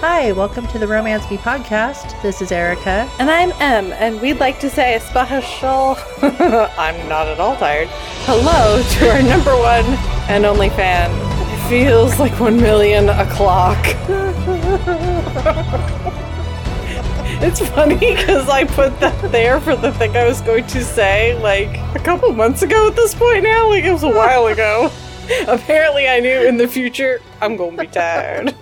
[0.00, 2.22] Hi, welcome to the Romance Me podcast.
[2.22, 3.06] This is Erica.
[3.18, 7.88] And I'm M, and we'd like to say a special, I'm not at all tired,
[8.22, 9.84] hello to our number one
[10.30, 11.10] and only fan.
[11.52, 13.76] It feels like one million o'clock.
[17.42, 21.38] it's funny because I put that there for the thing I was going to say
[21.42, 24.90] like a couple months ago at this point now, like it was a while ago.
[25.46, 28.54] Apparently, I knew in the future I'm going to be tired.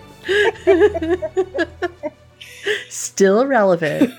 [2.89, 4.13] Still relevant.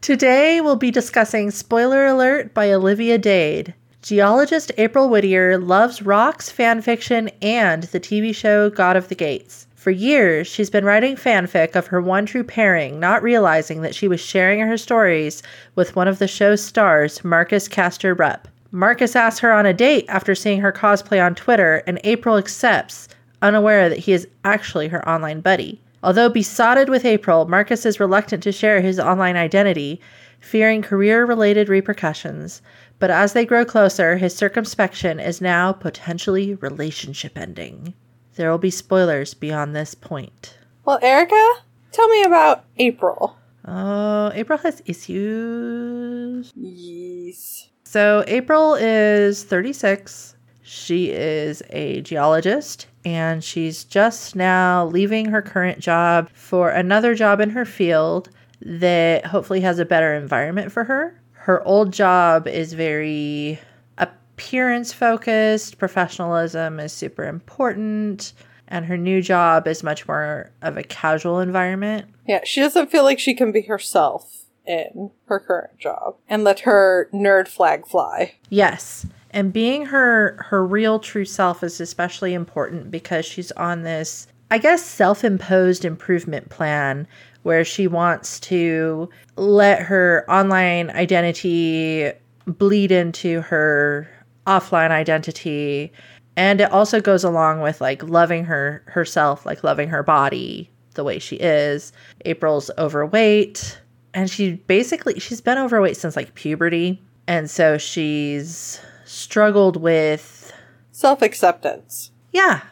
[0.00, 3.74] Today we'll be discussing Spoiler Alert by Olivia Dade.
[4.02, 9.66] Geologist April Whittier loves rocks, fanfiction, and the TV show God of the Gates.
[9.74, 14.08] For years, she's been writing fanfic of her one true pairing, not realizing that she
[14.08, 15.42] was sharing her stories
[15.74, 18.48] with one of the show's stars, Marcus Caster Rupp.
[18.72, 23.08] Marcus asks her on a date after seeing her cosplay on Twitter, and April accepts,
[23.44, 25.80] unaware that he is actually her online buddy.
[26.02, 30.00] Although besotted with April, Marcus is reluctant to share his online identity,
[30.40, 32.60] fearing career related repercussions.
[32.98, 37.94] But as they grow closer, his circumspection is now potentially relationship ending.
[38.36, 40.58] There will be spoilers beyond this point.
[40.84, 41.52] Well, Erica,
[41.92, 43.36] tell me about April.
[43.66, 46.52] Oh, April has issues.
[46.54, 47.68] Yes.
[47.84, 50.33] So, April is 36.
[50.74, 57.40] She is a geologist and she's just now leaving her current job for another job
[57.40, 58.28] in her field
[58.60, 61.20] that hopefully has a better environment for her.
[61.32, 63.60] Her old job is very
[63.98, 68.32] appearance focused, professionalism is super important,
[68.66, 72.06] and her new job is much more of a casual environment.
[72.26, 76.60] Yeah, she doesn't feel like she can be herself in her current job and let
[76.60, 78.34] her nerd flag fly.
[78.48, 79.06] Yes.
[79.34, 84.58] And being her her real true self is especially important because she's on this I
[84.58, 87.08] guess self-imposed improvement plan
[87.42, 92.12] where she wants to let her online identity
[92.46, 94.08] bleed into her
[94.46, 95.92] offline identity.
[96.36, 101.02] And it also goes along with like loving her herself like loving her body the
[101.02, 101.92] way she is.
[102.24, 103.80] April's overweight.
[104.14, 107.02] And she basically she's been overweight since like puberty.
[107.26, 110.52] And so she's struggled with
[110.92, 112.10] self acceptance.
[112.32, 112.62] Yeah.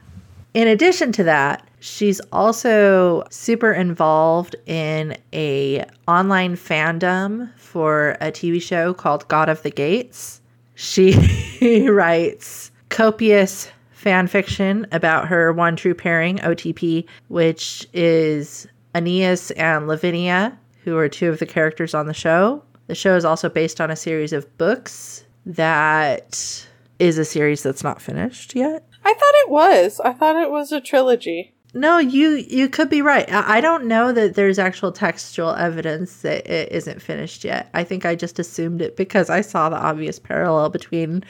[0.54, 8.60] In addition to that, she's also super involved in a online fandom for a TV
[8.60, 10.40] show called God of the Gates.
[10.74, 19.88] She writes copious fan fiction about her one true pairing, OTP, which is Aeneas and
[19.88, 22.62] Lavinia, who are two of the characters on the show.
[22.88, 26.66] The show is also based on a series of books that
[26.98, 28.86] is a series that's not finished yet.
[29.04, 30.00] I thought it was.
[30.04, 31.54] I thought it was a trilogy.
[31.74, 33.30] No, you you could be right.
[33.32, 37.70] I, don't know that there's actual textual evidence that it isn't finished yet.
[37.72, 41.24] I think I just assumed it because I saw the obvious parallel between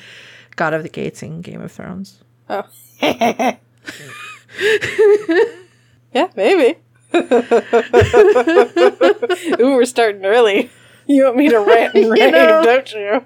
[0.57, 2.25] God of the Gates and Game of Thrones.
[2.51, 2.65] Oh.
[3.01, 3.57] yeah,
[6.35, 6.79] maybe.
[9.61, 10.71] Ooh, we're starting early.
[11.07, 13.25] You want me to rant and rave, know, don't you?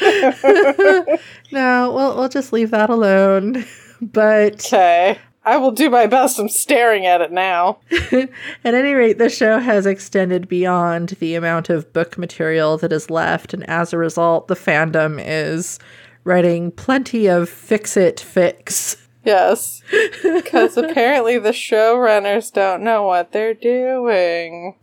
[1.52, 3.64] no, we'll we'll just leave that alone.
[3.98, 5.18] But okay.
[5.42, 6.38] I will do my best.
[6.38, 7.78] I'm staring at it now.
[8.12, 13.08] at any rate, the show has extended beyond the amount of book material that is
[13.08, 15.78] left, and as a result, the fandom is
[16.24, 18.98] writing plenty of fix it fics.
[19.24, 19.82] Yes.
[20.22, 24.76] Because apparently the showrunners don't know what they're doing.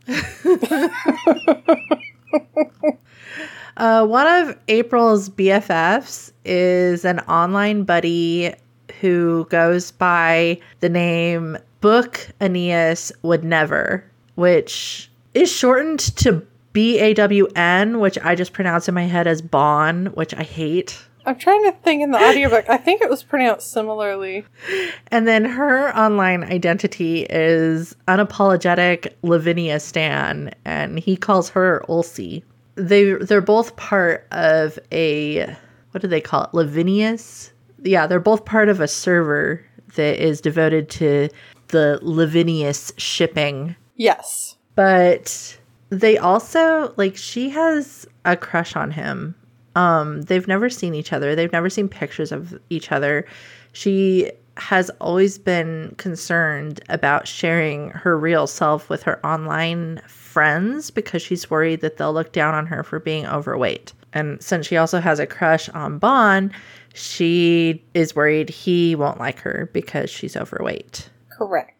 [3.77, 8.53] Uh, one of April's BFFs is an online buddy
[9.01, 17.13] who goes by the name Book Aeneas Would Never, which is shortened to B A
[17.13, 20.99] W N, which I just pronounce in my head as Bon, which I hate.
[21.25, 22.69] I'm trying to think in the audiobook.
[22.69, 24.45] I think it was pronounced similarly.
[25.07, 32.43] And then her online identity is unapologetic Lavinia Stan, and he calls her Ulsie
[32.75, 35.55] they they're both part of a
[35.91, 36.51] what do they call it?
[36.51, 37.51] Lavineas.
[37.83, 39.63] Yeah, they're both part of a server
[39.95, 41.29] that is devoted to
[41.67, 43.75] the Lavineas shipping.
[43.95, 44.55] Yes.
[44.75, 45.57] But
[45.89, 49.35] they also like she has a crush on him.
[49.75, 51.35] Um they've never seen each other.
[51.35, 53.25] They've never seen pictures of each other.
[53.73, 59.99] She has always been concerned about sharing her real self with her online
[60.33, 63.93] friends because she's worried that they'll look down on her for being overweight.
[64.13, 66.51] And since she also has a crush on Bon,
[66.93, 71.09] she is worried he won't like her because she's overweight.
[71.29, 71.71] Correct.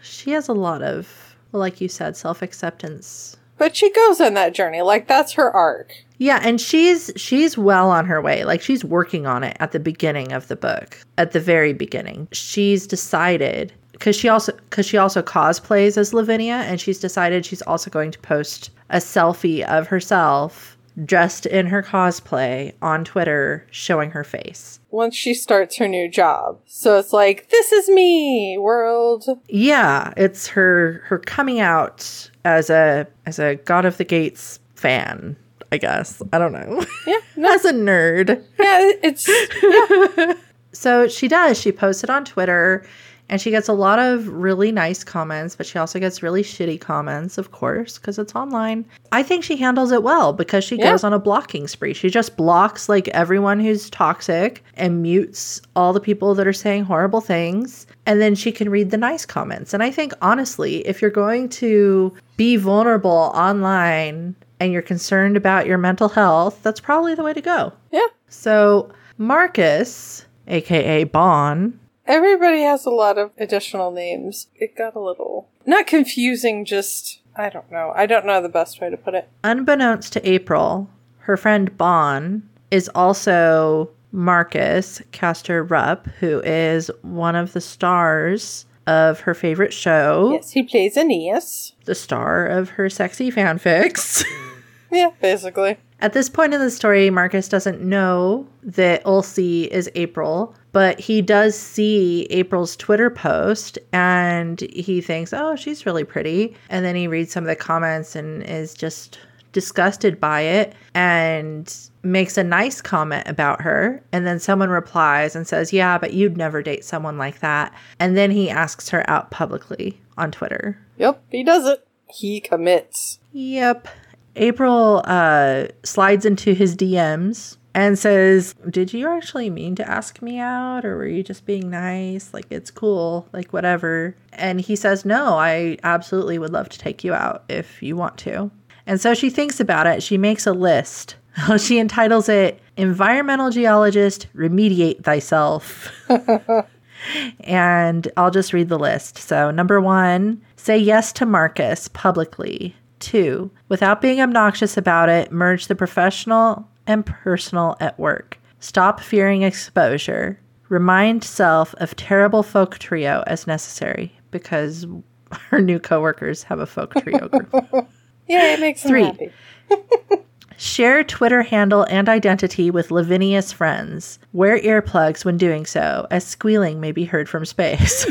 [0.00, 3.36] She has a lot of, like you said, self acceptance.
[3.58, 4.82] But she goes on that journey.
[4.82, 5.92] Like that's her arc.
[6.18, 8.44] Yeah, and she's she's well on her way.
[8.44, 10.98] Like she's working on it at the beginning of the book.
[11.18, 12.28] At the very beginning.
[12.32, 17.62] She's decided cuz she also cuz she also cosplays as Lavinia and she's decided she's
[17.62, 24.10] also going to post a selfie of herself dressed in her cosplay on Twitter showing
[24.12, 24.80] her face.
[24.90, 26.58] Once she starts her new job.
[26.66, 29.26] So it's like, this is me, world.
[29.48, 35.36] Yeah, it's her her coming out as a as a God of the Gates fan,
[35.70, 36.22] I guess.
[36.32, 36.84] I don't know.
[37.06, 37.52] Yeah, no.
[37.52, 38.42] as a nerd.
[38.58, 39.28] Yeah, it's
[40.18, 40.34] yeah.
[40.72, 41.60] So she does.
[41.60, 42.86] She posted on Twitter
[43.28, 46.80] and she gets a lot of really nice comments, but she also gets really shitty
[46.80, 48.84] comments, of course, because it's online.
[49.12, 50.90] I think she handles it well because she Yeah.
[50.92, 51.92] goes on a blocking spree.
[51.94, 56.84] She just blocks like everyone who's toxic and mutes all the people that are saying
[56.84, 57.86] horrible things.
[58.06, 59.74] And then she can read the nice comments.
[59.74, 65.66] And I think, honestly, if you're going to be vulnerable online and you're concerned about
[65.66, 67.72] your mental health, that's probably the way to go.
[67.90, 68.06] Yeah.
[68.28, 68.88] So,
[69.18, 74.46] Marcus, aka Bon, Everybody has a lot of additional names.
[74.56, 77.92] It got a little not confusing, just I don't know.
[77.94, 79.28] I don't know the best way to put it.
[79.44, 80.88] unbeknownst to April,
[81.20, 89.20] her friend Bon is also Marcus Caster Rupp, who is one of the stars of
[89.20, 91.72] her favorite show, Yes, he plays Aeneas.
[91.86, 94.24] the star of her sexy fanfics.
[94.96, 95.78] Yeah, basically.
[96.00, 101.22] At this point in the story, Marcus doesn't know that Ulsie is April, but he
[101.22, 106.54] does see April's Twitter post and he thinks, oh, she's really pretty.
[106.68, 109.18] And then he reads some of the comments and is just
[109.52, 114.02] disgusted by it and makes a nice comment about her.
[114.12, 117.72] And then someone replies and says, yeah, but you'd never date someone like that.
[117.98, 120.78] And then he asks her out publicly on Twitter.
[120.98, 121.86] Yep, he does it.
[122.08, 123.18] He commits.
[123.32, 123.88] Yep.
[124.36, 130.38] April uh, slides into his DMs and says, Did you actually mean to ask me
[130.38, 132.32] out or were you just being nice?
[132.32, 134.16] Like, it's cool, like, whatever.
[134.32, 138.18] And he says, No, I absolutely would love to take you out if you want
[138.18, 138.50] to.
[138.86, 140.02] And so she thinks about it.
[140.02, 141.16] She makes a list.
[141.58, 145.90] she entitles it Environmental Geologist Remediate Thyself.
[147.40, 149.18] and I'll just read the list.
[149.18, 152.74] So, number one, say yes to Marcus publicly.
[152.98, 158.38] Two, without being obnoxious about it, merge the professional and personal at work.
[158.60, 160.38] Stop fearing exposure.
[160.68, 164.86] Remind self of terrible folk trio as necessary because
[165.52, 167.88] our new coworkers have a folk trio group.
[168.28, 169.04] Yeah, it makes Three.
[169.04, 169.30] happy.
[170.56, 174.18] Share Twitter handle and identity with Lavinia's friends.
[174.32, 178.04] Wear earplugs when doing so, as squealing may be heard from space.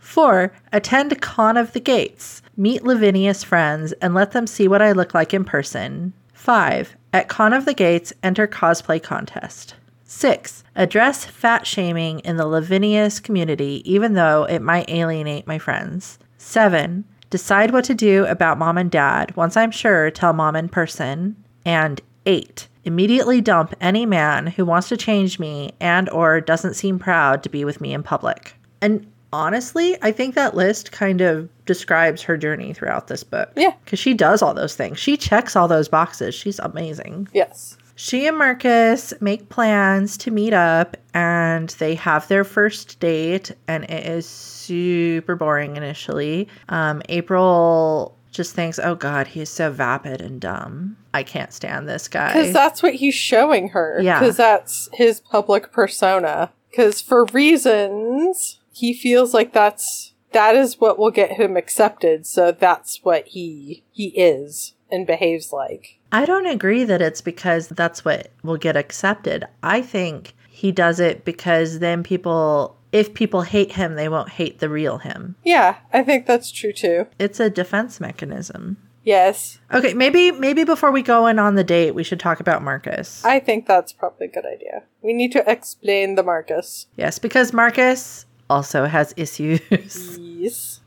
[0.00, 2.42] Four, attend Con of the Gates.
[2.58, 6.14] Meet Lavinia's friends and let them see what I look like in person.
[6.32, 9.74] Five, at Con of the Gates, enter cosplay contest.
[10.04, 16.18] Six, address fat shaming in the Lavinia's community, even though it might alienate my friends.
[16.38, 19.36] Seven, decide what to do about mom and dad.
[19.36, 21.36] Once I'm sure, tell mom in person.
[21.66, 26.98] And eight, immediately dump any man who wants to change me and or doesn't seem
[26.98, 28.54] proud to be with me in public.
[28.80, 33.50] And honestly, I think that list kind of describes her journey throughout this book.
[33.56, 33.74] Yeah.
[33.84, 34.98] Because she does all those things.
[34.98, 36.34] She checks all those boxes.
[36.34, 37.28] She's amazing.
[37.32, 37.76] Yes.
[37.96, 43.84] She and Marcus make plans to meet up and they have their first date, and
[43.84, 46.48] it is super boring initially.
[46.68, 50.96] Um, April just thinks, oh God, he's so vapid and dumb.
[51.14, 52.34] I can't stand this guy.
[52.34, 53.98] Because that's what he's showing her.
[54.02, 54.20] Yeah.
[54.20, 56.52] Because that's his public persona.
[56.70, 62.26] Because for reasons, he feels like that's that is what will get him accepted.
[62.26, 65.98] So that's what he he is and behaves like.
[66.12, 69.46] I don't agree that it's because that's what will get accepted.
[69.62, 74.58] I think he does it because then people, if people hate him, they won't hate
[74.60, 75.36] the real him.
[75.44, 77.06] Yeah, I think that's true too.
[77.18, 78.76] It's a defense mechanism.
[79.04, 82.62] Yes, Okay, maybe maybe before we go in on the date, we should talk about
[82.64, 83.24] Marcus.
[83.24, 84.82] I think that's probably a good idea.
[85.00, 86.88] We need to explain the Marcus.
[86.96, 89.60] yes, because Marcus also has issues.
[90.36, 90.80] Yes.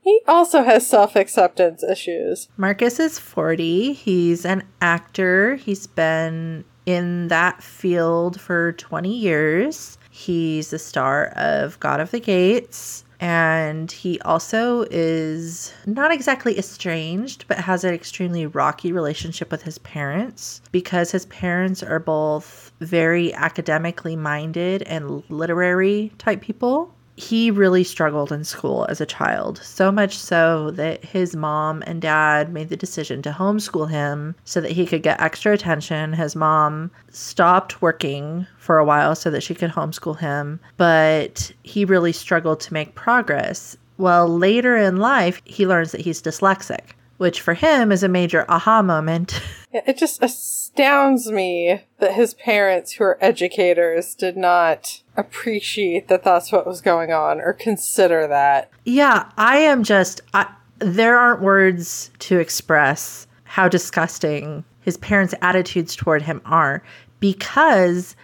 [0.00, 2.48] He also has self acceptance issues.
[2.56, 3.92] Marcus is 40.
[3.92, 5.56] He's an actor.
[5.56, 9.98] He's been in that field for 20 years.
[10.08, 13.04] He's the star of God of the Gates.
[13.20, 19.76] And he also is not exactly estranged, but has an extremely rocky relationship with his
[19.78, 26.94] parents because his parents are both very academically minded and literary type people.
[27.16, 32.00] he really struggled in school as a child, so much so that his mom and
[32.00, 36.12] dad made the decision to homeschool him so that he could get extra attention.
[36.12, 41.84] His mom stopped working for a while so that she could homeschool him, but he
[41.84, 43.76] really struggled to make progress.
[43.96, 48.44] Well, later in life, he learns that he's dyslexic, which for him is a major
[48.48, 49.42] aha moment.
[49.70, 50.22] Yeah, it just
[50.78, 56.80] astounds me that his parents, who are educators, did not appreciate that that's what was
[56.80, 58.70] going on or consider that.
[58.84, 60.20] Yeah, I am just.
[60.34, 60.46] I,
[60.78, 66.82] there aren't words to express how disgusting his parents' attitudes toward him are
[67.18, 68.14] because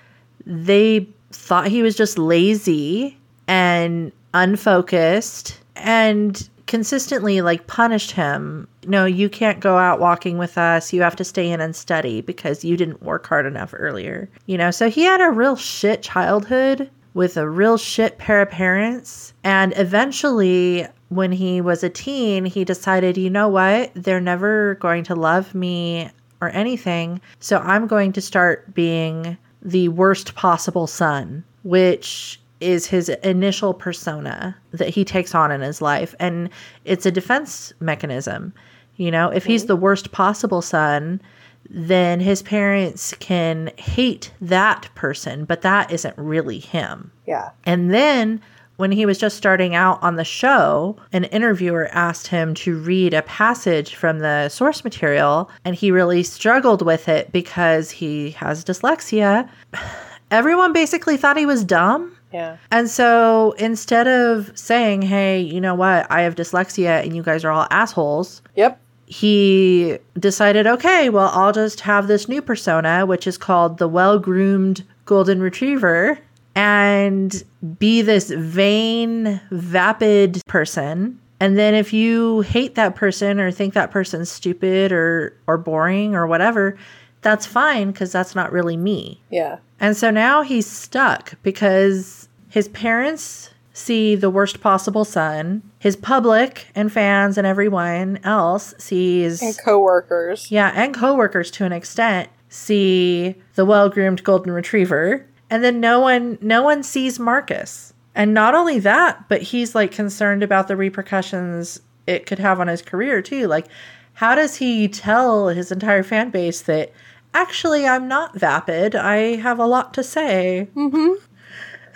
[0.46, 3.18] they thought he was just lazy
[3.49, 8.68] and unfocused and consistently like punished him.
[8.87, 10.92] No, you can't go out walking with us.
[10.92, 14.28] You have to stay in and study because you didn't work hard enough earlier.
[14.47, 18.50] You know, so he had a real shit childhood with a real shit pair of
[18.50, 19.33] parents.
[19.44, 23.92] And eventually, when he was a teen, he decided, you know what?
[23.94, 27.21] They're never going to love me or anything.
[27.40, 34.56] So I'm going to start being the worst possible son, which is his initial persona
[34.73, 36.14] that he takes on in his life.
[36.18, 36.50] And
[36.85, 38.52] it's a defense mechanism.
[38.97, 41.21] You know, if he's the worst possible son,
[41.68, 47.11] then his parents can hate that person, but that isn't really him.
[47.26, 47.50] Yeah.
[47.64, 48.40] And then
[48.76, 53.14] when he was just starting out on the show, an interviewer asked him to read
[53.14, 58.64] a passage from the source material, and he really struggled with it because he has
[58.64, 59.49] dyslexia.
[60.30, 62.13] Everyone basically thought he was dumb.
[62.35, 62.57] Yeah.
[62.73, 67.45] And so instead of saying, hey, you know what, I have dyslexia and you guys
[67.45, 68.81] are all assholes, Yep.
[69.07, 74.19] he decided, okay, well, I'll just have this new persona, which is called the well
[74.19, 76.19] groomed golden retriever,
[76.57, 77.45] and
[77.79, 81.21] be this vain, vapid person.
[81.41, 86.14] And then if you hate that person or think that person's stupid or, or boring
[86.14, 86.76] or whatever,
[87.23, 89.21] that's fine because that's not really me.
[89.31, 89.59] Yeah.
[89.81, 92.24] And so now he's stuck because
[92.54, 95.61] his parents see the worst possible son.
[95.80, 100.52] His public and fans and everyone else sees And coworkers.
[100.52, 106.38] yeah, and coworkers to an extent see the well-groomed golden retriever, and then no one
[106.40, 107.92] no one sees Marcus.
[108.14, 112.68] And not only that, but he's like concerned about the repercussions it could have on
[112.68, 113.49] his career too.
[113.49, 113.66] Like
[114.12, 116.92] how does he tell his entire fan base that
[117.34, 118.94] actually I'm not vapid.
[118.94, 120.68] I have a lot to say.
[120.76, 121.14] Mm-hmm.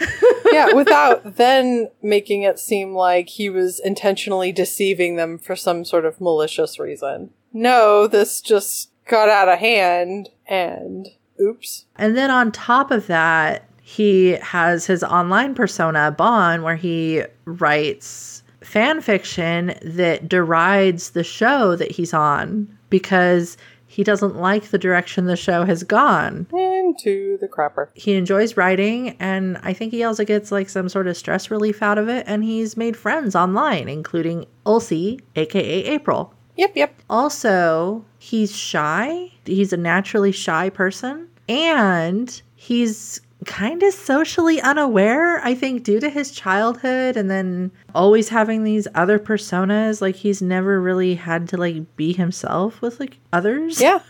[0.53, 6.05] yeah, without then making it seem like he was intentionally deceiving them for some sort
[6.05, 7.31] of malicious reason.
[7.53, 11.09] No, this just got out of hand and
[11.41, 11.87] oops.
[11.97, 18.43] And then on top of that, he has his online persona, Bon, where he writes
[18.61, 25.25] fan fiction that derides the show that he's on because he doesn't like the direction
[25.25, 26.47] the show has gone.
[26.89, 27.89] Into the crapper.
[27.95, 31.83] He enjoys writing, and I think he also gets like some sort of stress relief
[31.83, 32.25] out of it.
[32.27, 36.35] And he's made friends online, including Ulsie, aka April.
[36.57, 37.03] Yep, yep.
[37.09, 39.31] Also, he's shy.
[39.45, 41.29] He's a naturally shy person.
[41.49, 48.29] And he's kind of socially unaware, I think, due to his childhood and then always
[48.29, 50.03] having these other personas.
[50.03, 53.81] Like, he's never really had to, like, be himself with, like, others.
[53.81, 54.01] Yeah.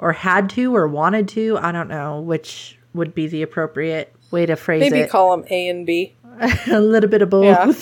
[0.00, 1.58] Or had to or wanted to.
[1.58, 5.34] I don't know which would be the appropriate way to phrase Maybe it Maybe call
[5.34, 6.14] him A and B.
[6.70, 7.44] a little bit of both.
[7.44, 7.72] Yeah.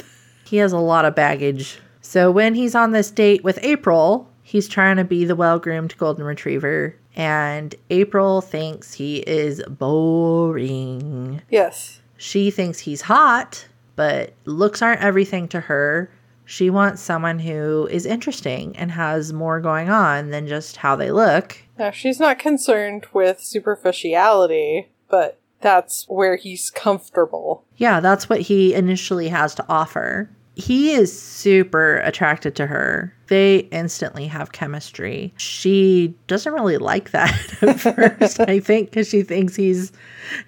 [0.45, 1.79] He has a lot of baggage.
[2.01, 5.97] So when he's on this date with April, he's trying to be the well groomed
[5.99, 6.97] golden retriever.
[7.15, 11.43] And April thinks he is boring.
[11.51, 12.01] Yes.
[12.17, 16.11] She thinks he's hot, but looks aren't everything to her.
[16.51, 21.11] She wants someone who is interesting and has more going on than just how they
[21.11, 21.59] look.
[21.79, 27.67] Now she's not concerned with superficiality, but that's where he's comfortable.
[27.77, 30.31] Yeah, that's what he initially has to offer.
[30.55, 33.15] He is super attracted to her.
[33.27, 35.35] They instantly have chemistry.
[35.37, 39.93] She doesn't really like that at first, I think, because she thinks he's,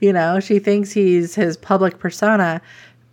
[0.00, 2.62] you know, she thinks he's his public persona.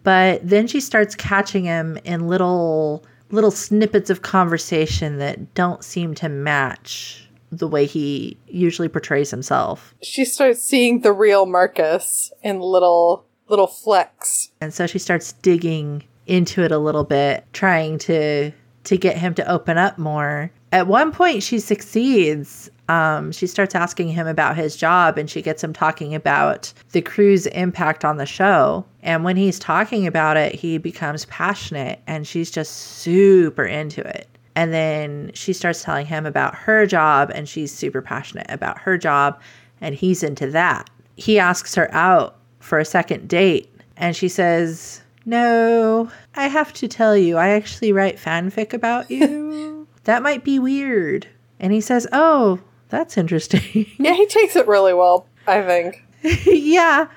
[0.08, 6.16] But then she starts catching him in little little snippets of conversation that don't seem
[6.16, 9.94] to match the way he usually portrays himself.
[10.02, 14.54] She starts seeing the real Marcus in little little flecks.
[14.62, 18.54] And so she starts digging into it a little bit, trying to
[18.86, 20.52] to get him to open up more.
[20.72, 22.72] At one point she succeeds.
[22.90, 27.02] Um, she starts asking him about his job and she gets him talking about the
[27.02, 28.86] crew's impact on the show.
[29.04, 34.28] And when he's talking about it, he becomes passionate and she's just super into it.
[34.56, 38.98] And then she starts telling him about her job and she's super passionate about her
[38.98, 39.40] job
[39.82, 40.90] and he's into that.
[41.16, 46.88] He asks her out for a second date and she says, No, I have to
[46.88, 49.88] tell you, I actually write fanfic about you.
[50.06, 51.28] that might be weird.
[51.60, 53.86] And he says, Oh, that's interesting.
[54.00, 56.04] Yeah, he takes it really well, I think.
[56.46, 57.08] yeah.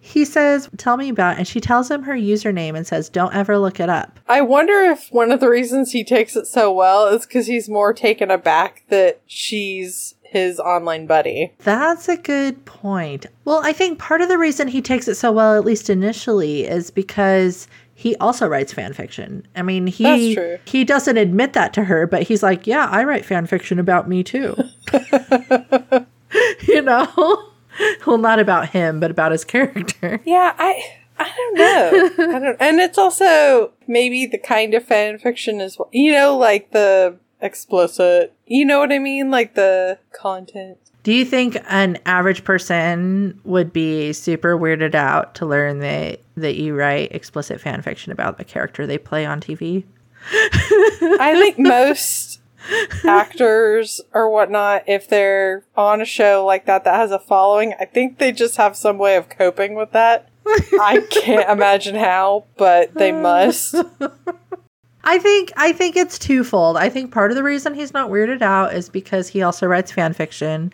[0.00, 1.38] He says, Tell me about it.
[1.38, 4.20] And she tells him her username and says, Don't ever look it up.
[4.28, 7.68] I wonder if one of the reasons he takes it so well is because he's
[7.68, 11.52] more taken aback that she's his online buddy.
[11.58, 13.26] That's a good point.
[13.44, 16.66] Well, I think part of the reason he takes it so well, at least initially,
[16.66, 17.66] is because
[17.98, 19.44] he also writes fan fiction.
[19.56, 23.24] I mean, he he doesn't admit that to her, but he's like, "Yeah, I write
[23.24, 24.56] fan fiction about me too."
[26.68, 27.44] you know?
[28.06, 30.20] Well, not about him, but about his character.
[30.24, 30.82] Yeah, I
[31.16, 32.34] I don't know.
[32.36, 35.88] I don't and it's also maybe the kind of fan fiction as well.
[35.92, 38.32] You know, like the explicit.
[38.46, 39.30] You know what I mean?
[39.30, 40.87] Like the content.
[41.08, 46.56] Do you think an average person would be super weirded out to learn that that
[46.56, 49.84] you write explicit fan fiction about the character they play on TV?
[50.30, 52.42] I think most
[53.06, 57.86] actors or whatnot, if they're on a show like that that has a following, I
[57.86, 60.28] think they just have some way of coping with that.
[60.46, 63.76] I can't imagine how, but they must.
[65.04, 66.76] I think I think it's twofold.
[66.76, 69.90] I think part of the reason he's not weirded out is because he also writes
[69.90, 70.70] fan fiction,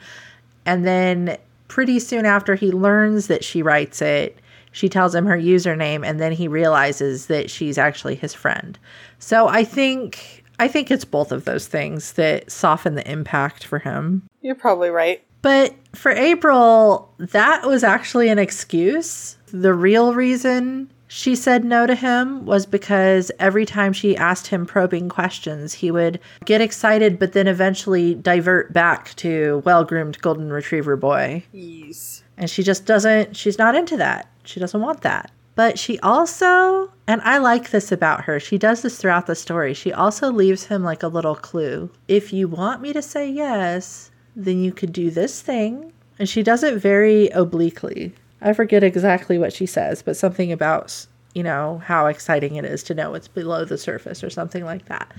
[0.67, 4.39] and then pretty soon after he learns that she writes it,
[4.73, 8.79] she tells him her username, and then he realizes that she's actually his friend.
[9.19, 13.79] So I think I think it's both of those things that soften the impact for
[13.79, 14.23] him.
[14.41, 15.25] You're probably right.
[15.43, 19.37] But for April, that was actually an excuse.
[19.49, 24.67] The real reason she said no to him was because every time she asked him
[24.67, 30.53] probing questions, he would get excited, but then eventually divert back to well groomed golden
[30.53, 31.45] retriever boy.
[31.53, 32.25] Yes.
[32.37, 34.29] And she just doesn't, she's not into that.
[34.43, 35.31] She doesn't want that.
[35.55, 39.73] But she also, and I like this about her, she does this throughout the story.
[39.73, 41.91] She also leaves him like a little clue.
[42.09, 45.93] If you want me to say yes, then you could do this thing.
[46.19, 48.15] And she does it very obliquely.
[48.45, 52.83] I forget exactly what she says, but something about, you know, how exciting it is
[52.85, 55.11] to know what's below the surface or something like that.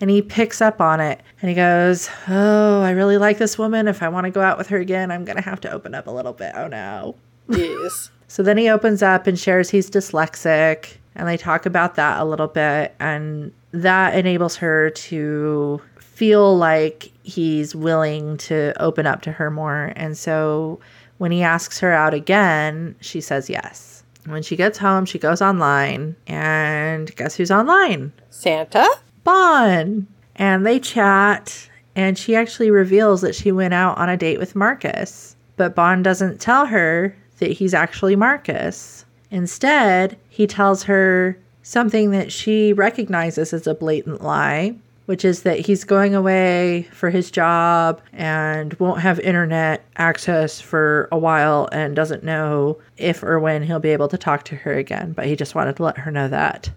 [0.00, 3.86] And he picks up on it and he goes, Oh, I really like this woman.
[3.86, 5.94] If I want to go out with her again, I'm going to have to open
[5.94, 6.52] up a little bit.
[6.56, 7.14] Oh no.
[7.48, 8.10] Yes.
[8.30, 12.24] So then he opens up and shares he's dyslexic, and they talk about that a
[12.24, 15.82] little bit, and that enables her to
[16.20, 19.92] feel like he's willing to open up to her more.
[19.96, 20.78] And so
[21.20, 24.04] when he asks her out again, she says yes.
[24.24, 28.10] When she gets home, she goes online, and guess who's online?
[28.30, 28.88] Santa?
[29.22, 30.06] Bon.
[30.36, 34.56] And they chat, and she actually reveals that she went out on a date with
[34.56, 35.36] Marcus.
[35.58, 39.04] But Bon doesn't tell her that he's actually Marcus.
[39.30, 44.74] Instead, he tells her something that she recognizes as a blatant lie,
[45.06, 51.08] which is that he's going away for his job and won't have internet access for
[51.10, 54.74] a while and doesn't know if or when he'll be able to talk to her
[54.74, 56.70] again, but he just wanted to let her know that.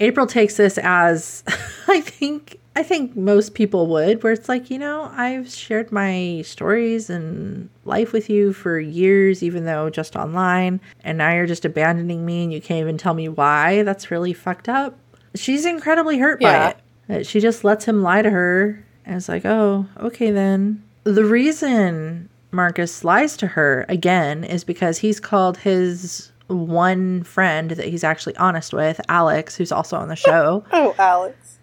[0.00, 1.42] April takes this as
[1.88, 6.42] I think I think most people would where it's like, you know, I've shared my
[6.44, 11.64] stories and life with you for years even though just online and now you're just
[11.64, 13.82] abandoning me and you can't even tell me why.
[13.82, 14.96] That's really fucked up.
[15.34, 16.78] She's incredibly hurt by it.
[17.22, 22.28] She just lets him lie to her and it's like, "Oh, okay then." The reason
[22.50, 28.36] Marcus lies to her again is because he's called his one friend that he's actually
[28.36, 30.64] honest with, Alex, who's also on the show.
[30.72, 31.58] Oh, Alex.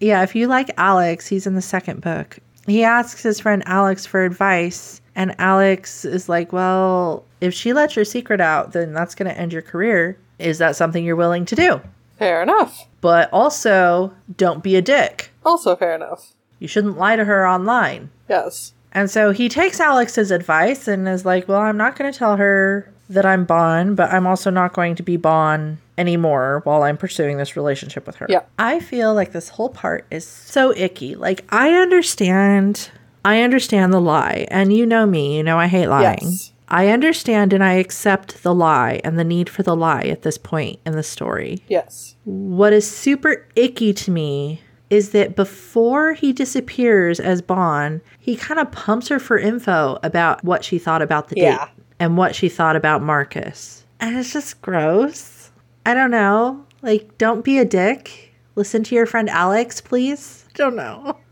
[0.00, 2.38] yeah, if you like Alex, he's in the second book.
[2.66, 7.96] He asks his friend Alex for advice, and Alex is like, Well, if she lets
[7.96, 10.18] your secret out, then that's going to end your career.
[10.38, 11.80] Is that something you're willing to do?
[12.18, 12.86] Fair enough.
[13.00, 15.30] But also, don't be a dick.
[15.44, 16.32] Also fair enough.
[16.58, 18.10] You shouldn't lie to her online.
[18.28, 18.74] Yes.
[18.92, 22.36] And so he takes Alex's advice and is like, Well, I'm not going to tell
[22.36, 26.96] her that I'm Bon, but I'm also not going to be Bon anymore while I'm
[26.96, 28.26] pursuing this relationship with her.
[28.28, 28.42] Yeah.
[28.58, 31.14] I feel like this whole part is so icky.
[31.14, 32.90] Like, I understand.
[33.24, 34.46] I understand the lie.
[34.50, 36.18] And you know me, you know I hate lying.
[36.22, 36.52] Yes.
[36.70, 40.38] I understand and I accept the lie and the need for the lie at this
[40.38, 41.62] point in the story.
[41.68, 42.14] Yes.
[42.24, 48.58] What is super icky to me is that before he disappears as Bon, he kind
[48.60, 51.58] of pumps her for info about what she thought about the Yeah.
[51.66, 51.68] date
[52.00, 53.84] and what she thought about Marcus.
[54.00, 55.50] And it's just gross.
[55.84, 56.64] I don't know.
[56.82, 58.32] Like, don't be a dick.
[58.54, 60.44] Listen to your friend Alex, please.
[60.54, 61.16] Don't know.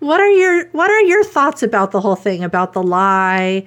[0.00, 3.64] What are your what are your thoughts about the whole thing about the lie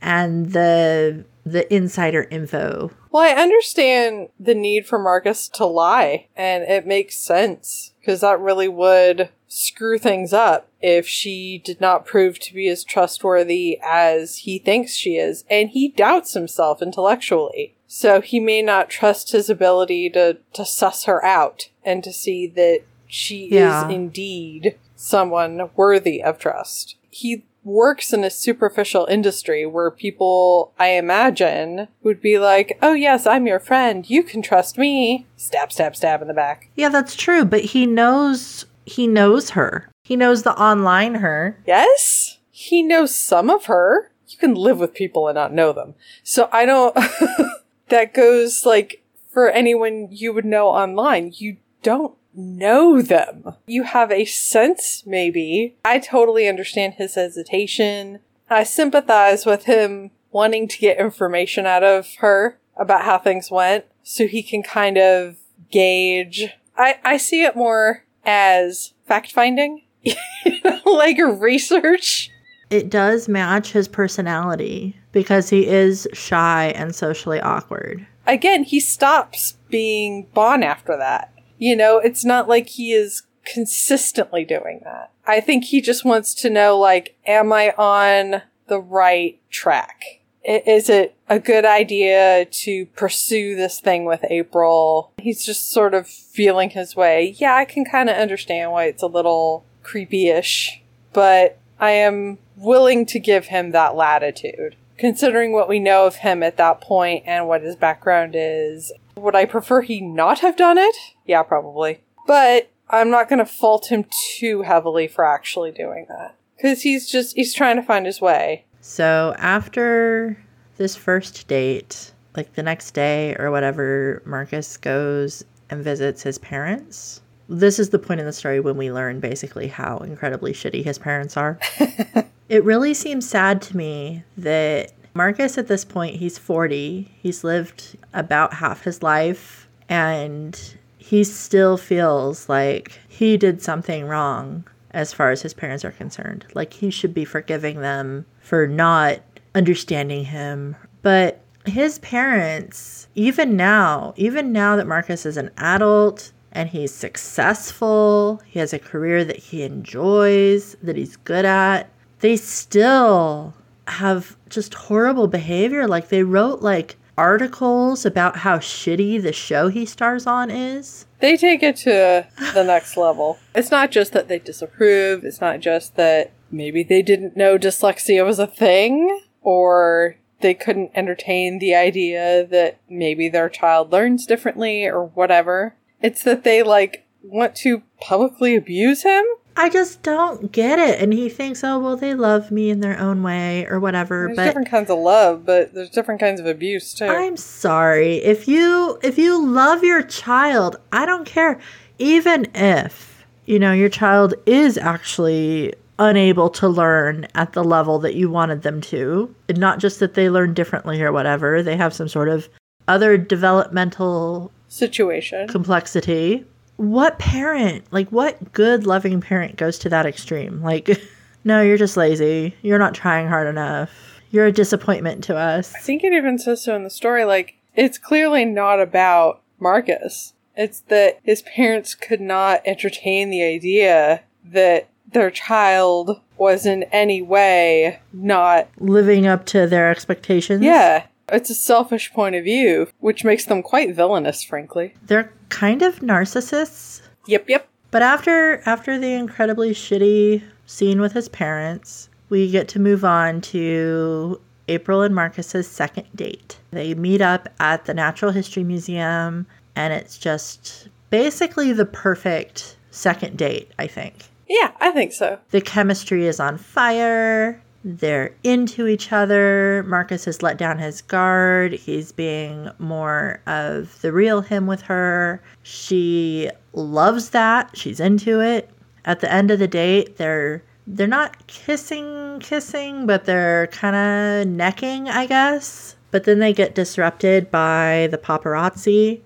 [0.00, 2.90] and the the insider info?
[3.10, 8.38] Well, I understand the need for Marcus to lie, and it makes sense because that
[8.38, 14.38] really would screw things up if she did not prove to be as trustworthy as
[14.38, 17.74] he thinks she is, and he doubts himself intellectually.
[17.86, 22.46] So he may not trust his ability to, to suss her out and to see
[22.48, 23.86] that she Yeah.
[23.86, 26.96] is indeed someone worthy of trust.
[27.08, 33.26] He works in a superficial industry where people, I imagine, would be like, oh, yes,
[33.26, 34.08] I'm your friend.
[34.08, 35.26] You can trust me.
[35.36, 36.70] Stab, stab, stab in the back.
[36.76, 39.90] Yeah, that's true, but he knows he knows her.
[40.02, 41.62] He knows the online her.
[41.66, 42.38] Yes?
[42.50, 44.10] He knows some of her.
[44.26, 45.94] You can live with people and not know them.
[46.22, 46.96] So I don't.
[47.88, 51.32] that goes like for anyone you would know online.
[51.34, 53.54] You don't know them.
[53.66, 55.76] You have a sense, maybe.
[55.84, 58.20] I totally understand his hesitation.
[58.50, 63.84] I sympathize with him wanting to get information out of her about how things went
[64.02, 65.36] so he can kind of
[65.70, 66.48] gauge.
[66.76, 69.82] I, I see it more as fact finding,
[70.84, 72.30] like research.
[72.70, 78.06] It does match his personality because he is shy and socially awkward.
[78.26, 81.32] Again, he stops being Bon after that.
[81.58, 85.10] You know, it's not like he is consistently doing that.
[85.26, 90.02] I think he just wants to know, like, am I on the right track?
[90.44, 95.12] Is it a good idea to pursue this thing with April?
[95.18, 97.34] He's just sort of feeling his way.
[97.38, 100.80] Yeah, I can kind of understand why it's a little creepy-ish,
[101.12, 104.76] but I am willing to give him that latitude.
[104.96, 109.36] Considering what we know of him at that point and what his background is, would
[109.36, 110.96] I prefer he not have done it?
[111.28, 112.00] Yeah, probably.
[112.26, 116.34] But I'm not going to fault him too heavily for actually doing that.
[116.56, 118.64] Because he's just, he's trying to find his way.
[118.80, 120.42] So after
[120.78, 127.20] this first date, like the next day or whatever, Marcus goes and visits his parents.
[127.48, 130.98] This is the point in the story when we learn basically how incredibly shitty his
[130.98, 131.58] parents are.
[132.48, 137.10] it really seems sad to me that Marcus, at this point, he's 40.
[137.20, 140.78] He's lived about half his life, and
[141.08, 146.44] he still feels like he did something wrong as far as his parents are concerned.
[146.52, 149.20] Like he should be forgiving them for not
[149.54, 150.76] understanding him.
[151.00, 158.42] But his parents, even now, even now that Marcus is an adult and he's successful,
[158.44, 161.88] he has a career that he enjoys, that he's good at,
[162.20, 163.54] they still
[163.86, 165.88] have just horrible behavior.
[165.88, 171.06] Like they wrote like articles about how shitty the show he stars on is.
[171.18, 173.38] They take it to the next level.
[173.54, 178.24] It's not just that they disapprove, it's not just that maybe they didn't know dyslexia
[178.24, 184.86] was a thing, or they couldn't entertain the idea that maybe their child learns differently
[184.86, 185.74] or whatever.
[186.00, 189.24] It's that they like want to publicly abuse him.
[189.58, 191.00] I just don't get it.
[191.02, 194.26] And he thinks, oh, well, they love me in their own way or whatever.
[194.26, 197.06] There's but different kinds of love, but there's different kinds of abuse too.
[197.06, 198.18] I'm sorry.
[198.18, 201.58] If you if you love your child, I don't care.
[201.98, 208.14] Even if, you know, your child is actually unable to learn at the level that
[208.14, 209.34] you wanted them to.
[209.48, 211.64] And not just that they learn differently or whatever.
[211.64, 212.48] They have some sort of
[212.86, 215.48] other developmental Situation.
[215.48, 216.44] complexity.
[216.78, 220.62] What parent, like what good loving parent goes to that extreme?
[220.62, 220.88] Like,
[221.44, 222.56] no, you're just lazy.
[222.62, 223.90] You're not trying hard enough.
[224.30, 225.74] You're a disappointment to us.
[225.74, 227.24] I think it even says so in the story.
[227.24, 230.34] Like, it's clearly not about Marcus.
[230.56, 237.22] It's that his parents could not entertain the idea that their child was in any
[237.22, 238.68] way not.
[238.78, 240.62] Living up to their expectations.
[240.62, 241.06] Yeah.
[241.30, 244.94] It's a selfish point of view, which makes them quite villainous, frankly.
[245.06, 247.02] They're kind of narcissists.
[247.26, 247.68] Yep, yep.
[247.90, 253.40] But after after the incredibly shitty scene with his parents, we get to move on
[253.40, 256.58] to April and Marcus's second date.
[256.70, 263.38] They meet up at the Natural History Museum and it's just basically the perfect second
[263.38, 264.24] date, I think.
[264.48, 265.38] Yeah, I think so.
[265.50, 267.62] The chemistry is on fire.
[267.84, 269.84] They're into each other.
[269.86, 271.72] Marcus has let down his guard.
[271.72, 275.40] He's being more of the real him with her.
[275.62, 277.76] She loves that.
[277.76, 278.70] She's into it.
[279.04, 284.48] at the end of the date, they're they're not kissing kissing, but they're kind of
[284.48, 285.96] necking, I guess.
[286.10, 289.20] But then they get disrupted by the paparazzi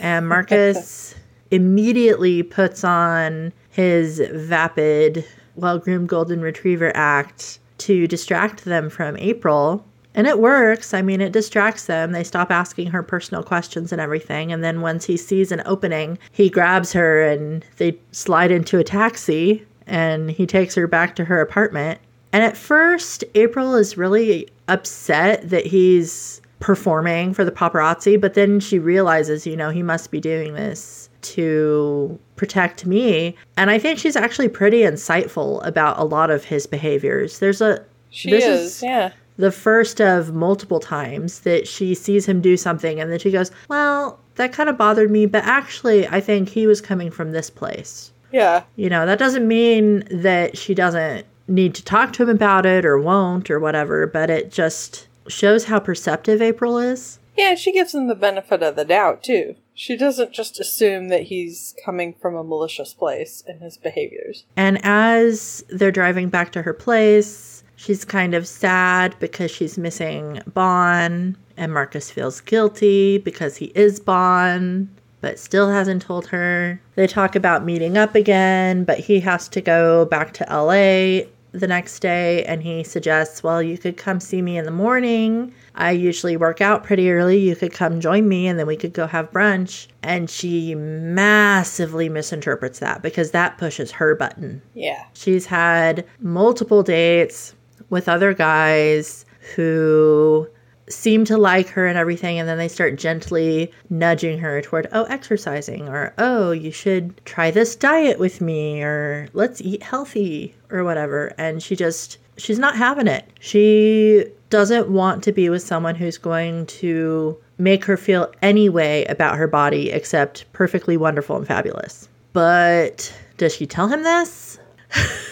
[0.00, 1.14] and Marcus
[1.50, 9.84] immediately puts on his vapid, well groomed golden retriever act to distract them from April.
[10.14, 10.94] And it works.
[10.94, 12.12] I mean, it distracts them.
[12.12, 14.50] They stop asking her personal questions and everything.
[14.50, 18.84] And then once he sees an opening, he grabs her and they slide into a
[18.84, 22.00] taxi and he takes her back to her apartment.
[22.32, 28.60] And at first, April is really upset that he's performing for the paparazzi, but then
[28.60, 33.36] she realizes, you know, he must be doing this to protect me.
[33.56, 37.38] And I think she's actually pretty insightful about a lot of his behaviors.
[37.38, 39.12] There's a She this is, yeah.
[39.36, 43.50] the first of multiple times that she sees him do something and then she goes,
[43.68, 47.50] Well, that kind of bothered me, but actually, I think he was coming from this
[47.50, 48.12] place.
[48.32, 48.64] Yeah.
[48.76, 52.84] You know, that doesn't mean that she doesn't need to talk to him about it
[52.84, 57.18] or won't or whatever, but it just shows how perceptive April is.
[57.36, 59.56] Yeah, she gives him the benefit of the doubt, too.
[59.78, 64.46] She doesn't just assume that he's coming from a malicious place in his behaviors.
[64.56, 70.40] And as they're driving back to her place, she's kind of sad because she's missing
[70.54, 74.88] Bon, and Marcus feels guilty because he is Bon,
[75.20, 76.80] but still hasn't told her.
[76.94, 81.66] They talk about meeting up again, but he has to go back to LA the
[81.66, 85.52] next day and he suggests, Well, you could come see me in the morning.
[85.74, 87.38] I usually work out pretty early.
[87.38, 89.88] You could come join me and then we could go have brunch.
[90.02, 94.62] And she massively misinterprets that because that pushes her button.
[94.74, 95.04] Yeah.
[95.14, 97.54] She's had multiple dates
[97.90, 100.48] with other guys who
[100.88, 105.04] seem to like her and everything and then they start gently nudging her toward oh
[105.04, 110.84] exercising or oh you should try this diet with me or let's eat healthy or
[110.84, 111.32] whatever.
[111.38, 113.28] And she just she's not having it.
[113.40, 119.04] She doesn't want to be with someone who's going to make her feel any way
[119.06, 122.08] about her body except perfectly wonderful and fabulous.
[122.32, 124.55] But does she tell him this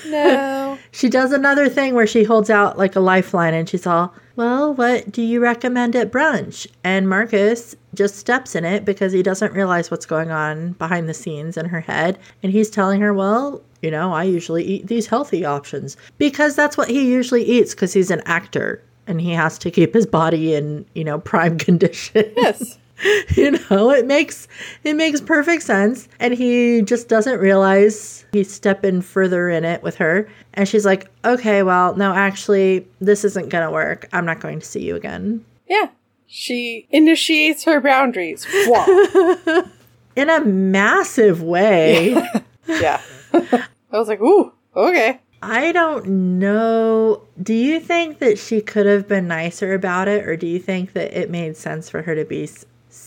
[0.07, 0.79] No.
[0.90, 4.75] she does another thing where she holds out like a lifeline and she's all, Well,
[4.75, 6.67] what do you recommend at brunch?
[6.83, 11.14] And Marcus just steps in it because he doesn't realize what's going on behind the
[11.14, 12.19] scenes in her head.
[12.43, 16.77] And he's telling her, Well, you know, I usually eat these healthy options because that's
[16.77, 20.55] what he usually eats because he's an actor and he has to keep his body
[20.55, 22.33] in, you know, prime condition.
[22.37, 22.79] yes.
[23.35, 24.47] you know it makes
[24.85, 29.97] it makes perfect sense and he just doesn't realize he's stepping further in it with
[29.97, 34.61] her and she's like okay well no actually this isn't gonna work i'm not going
[34.61, 35.89] to see you again Yeah.
[36.27, 38.45] She initiates her boundaries.
[40.17, 42.11] In a massive way
[42.69, 43.01] yeah.
[43.33, 45.21] I was like, ooh, okay.
[45.43, 46.07] i don't
[46.39, 50.59] know do you think that she could have been nicer about it or do you
[50.59, 52.49] think that it made sense for her to be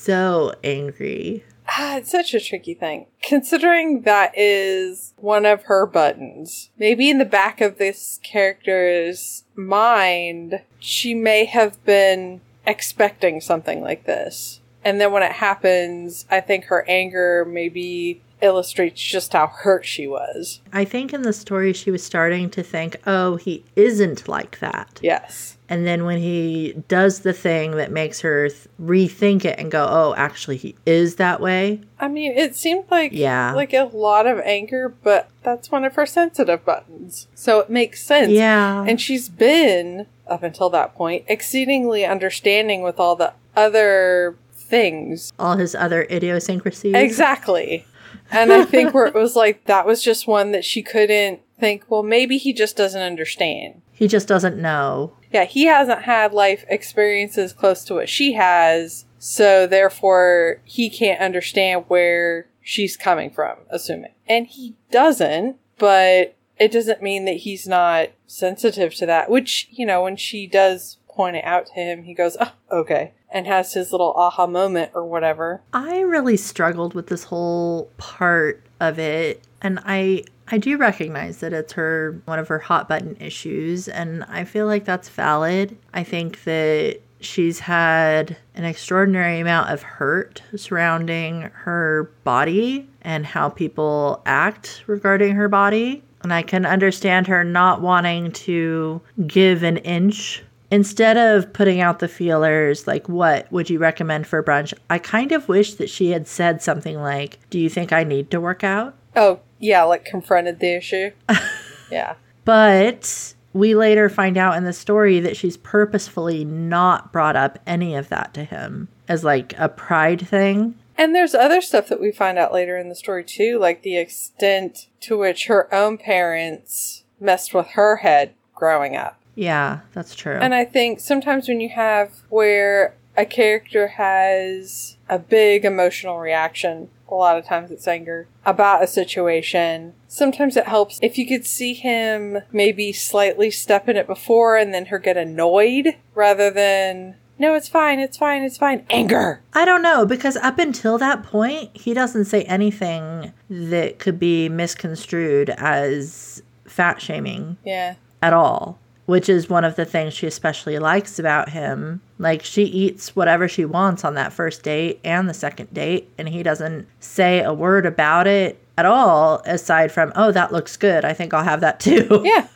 [0.07, 3.07] so angry Ah, it's such a tricky thing.
[3.21, 10.61] Considering that is one of her buttons, maybe in the back of this character's mind,
[10.79, 14.61] she may have been expecting something like this.
[14.85, 20.07] And then when it happens, I think her anger maybe illustrates just how hurt she
[20.07, 20.61] was.
[20.71, 24.99] i think in the story she was starting to think oh he isn't like that
[25.01, 25.56] Yes.
[25.69, 29.86] And then when he does the thing that makes her th- rethink it and go,
[29.89, 31.82] oh, actually, he is that way.
[31.99, 33.53] I mean, it seemed like Yeah.
[33.53, 37.27] like a lot of anger, but that's one of her sensitive buttons.
[37.36, 38.32] So it makes sense.
[38.32, 38.86] Yeah.
[38.88, 45.32] And she's been, up until that point, exceedingly understanding with all the other things.
[45.39, 46.93] all his other idiosyncrasies.
[46.95, 47.86] Exactly.
[48.32, 51.84] And I think where it was like, that was just one that she couldn't think,
[51.89, 53.82] well, maybe he just doesn't understand.
[53.91, 55.13] He just doesn't know.
[55.31, 61.21] Yeah, he hasn't had life experiences close to what she has, so therefore he can't
[61.21, 64.13] understand where she's coming from, assuming.
[64.27, 69.85] And he doesn't, but it doesn't mean that he's not sensitive to that, which, you
[69.85, 73.73] know, when she does point it out to him, he goes, oh, okay, and has
[73.73, 75.61] his little aha moment or whatever.
[75.73, 79.43] I really struggled with this whole part of it.
[79.61, 80.23] And I.
[80.49, 84.65] I do recognize that it's her one of her hot button issues and I feel
[84.65, 85.77] like that's valid.
[85.93, 93.49] I think that she's had an extraordinary amount of hurt surrounding her body and how
[93.49, 96.03] people act regarding her body.
[96.23, 100.43] And I can understand her not wanting to give an inch.
[100.69, 104.73] Instead of putting out the feelers, like, what would you recommend for brunch?
[104.89, 108.31] I kind of wish that she had said something like, Do you think I need
[108.31, 108.93] to work out?
[109.15, 111.11] Oh, Yeah, like confronted the issue.
[111.91, 112.15] yeah.
[112.45, 117.95] But we later find out in the story that she's purposefully not brought up any
[117.95, 120.75] of that to him as like a pride thing.
[120.97, 123.97] And there's other stuff that we find out later in the story too, like the
[123.97, 129.19] extent to which her own parents messed with her head growing up.
[129.35, 130.37] Yeah, that's true.
[130.41, 136.89] And I think sometimes when you have where a character has a big emotional reaction,
[137.09, 141.45] a lot of times it's anger, about a situation, sometimes it helps if you could
[141.45, 147.15] see him maybe slightly step in it before and then her get annoyed rather than
[147.39, 148.83] no, it's fine, it's fine, it's fine.
[148.89, 149.41] Anger.
[149.53, 154.49] I don't know because up until that point, he doesn't say anything that could be
[154.49, 157.93] misconstrued as fat shaming Yeah.
[158.23, 161.99] at all, which is one of the things she especially likes about him.
[162.19, 166.29] Like she eats whatever she wants on that first date and the second date, and
[166.29, 171.03] he doesn't say a word about it at all aside from, "Oh, that looks good.
[171.03, 172.47] I think I'll have that too." Yeah.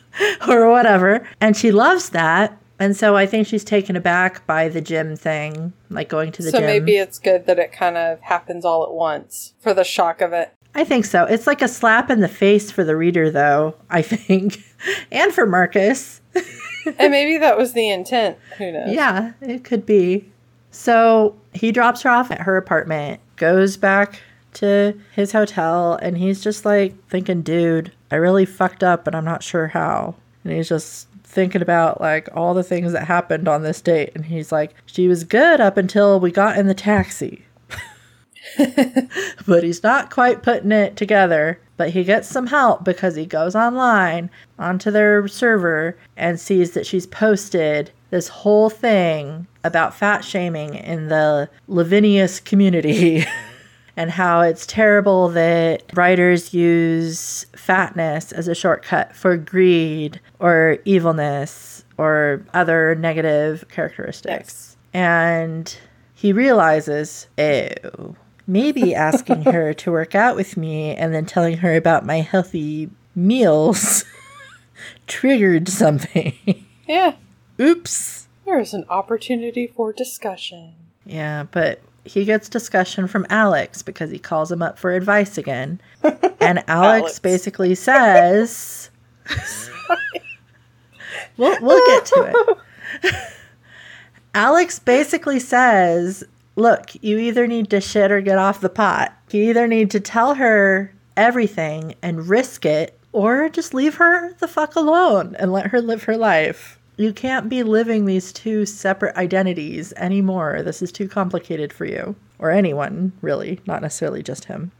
[0.46, 1.26] or whatever.
[1.40, 2.56] And she loves that.
[2.78, 6.50] And so I think she's taken aback by the gym thing, like going to the
[6.50, 6.66] so gym.
[6.66, 10.32] maybe it's good that it kind of happens all at once for the shock of
[10.32, 10.52] it.
[10.74, 11.24] I think so.
[11.24, 14.58] It's like a slap in the face for the reader, though, I think.
[15.12, 16.20] and for Marcus.
[16.34, 18.38] And maybe that was the intent.
[18.58, 18.92] Who knows?
[18.92, 20.30] Yeah, it could be.
[20.70, 24.20] So he drops her off at her apartment, goes back
[24.54, 29.24] to his hotel, and he's just like thinking, dude, I really fucked up and I'm
[29.24, 30.14] not sure how.
[30.44, 34.12] And he's just thinking about like all the things that happened on this date.
[34.14, 37.44] And he's like, she was good up until we got in the taxi.
[39.46, 41.60] but he's not quite putting it together.
[41.82, 46.86] But he gets some help because he goes online onto their server and sees that
[46.86, 53.24] she's posted this whole thing about fat shaming in the Lavineas community.
[53.96, 61.84] and how it's terrible that writers use fatness as a shortcut for greed or evilness
[61.98, 64.76] or other negative characteristics.
[64.94, 65.76] And
[66.14, 68.14] he realizes, oh,
[68.46, 72.90] maybe asking her to work out with me and then telling her about my healthy
[73.14, 74.04] meals
[75.06, 76.34] triggered something.
[76.86, 77.14] Yeah.
[77.60, 78.28] Oops.
[78.44, 80.74] There is an opportunity for discussion.
[81.04, 85.80] Yeah, but he gets discussion from Alex because he calls him up for advice again.
[86.42, 87.18] And Alex, Alex.
[87.20, 88.90] basically says
[91.36, 92.58] We'll we'll get to
[93.02, 93.14] it.
[94.34, 96.24] Alex basically says,
[96.56, 99.12] "Look, you either need to shit or get off the pot.
[99.30, 104.48] You either need to tell her everything and risk it or just leave her the
[104.48, 109.16] fuck alone and let her live her life." You can't be living these two separate
[109.16, 110.62] identities anymore.
[110.62, 112.16] This is too complicated for you.
[112.38, 114.72] Or anyone, really, not necessarily just him.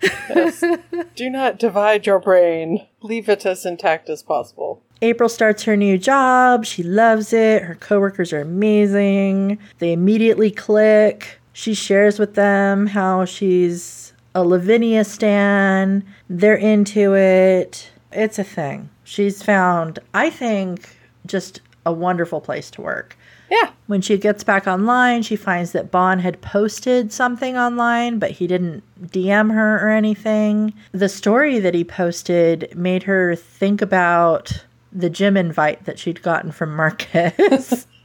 [1.14, 2.86] Do not divide your brain.
[3.02, 4.82] Leave it as intact as possible.
[5.00, 6.64] April starts her new job.
[6.64, 7.62] She loves it.
[7.62, 9.58] Her coworkers are amazing.
[9.78, 11.40] They immediately click.
[11.52, 16.04] She shares with them how she's a Lavinia stan.
[16.28, 17.90] They're into it.
[18.12, 18.90] It's a thing.
[19.04, 23.16] She's found, I think, just a wonderful place to work.
[23.50, 23.70] Yeah.
[23.86, 28.46] When she gets back online, she finds that Bon had posted something online, but he
[28.46, 30.74] didn't DM her or anything.
[30.92, 36.52] The story that he posted made her think about the gym invite that she'd gotten
[36.52, 37.86] from Marcus.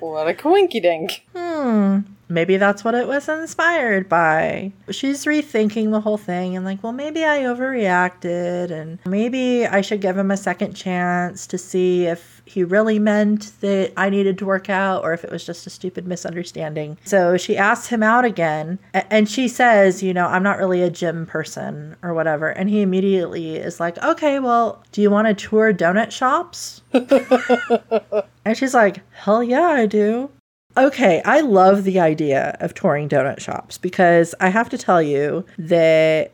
[0.00, 1.24] What a coinky dink.
[1.36, 1.98] hmm,
[2.30, 4.72] maybe that's what it was inspired by.
[4.90, 10.00] She's rethinking the whole thing and, like, well, maybe I overreacted and maybe I should
[10.00, 14.46] give him a second chance to see if he really meant that I needed to
[14.46, 16.98] work out or if it was just a stupid misunderstanding.
[17.04, 20.90] So she asks him out again and she says, you know, I'm not really a
[20.90, 22.48] gym person or whatever.
[22.48, 26.82] And he immediately is like, okay, well, do you want to tour donut shops?
[28.44, 30.30] And she's like, hell yeah, I do.
[30.76, 35.46] Okay, I love the idea of touring donut shops because I have to tell you
[35.56, 36.32] that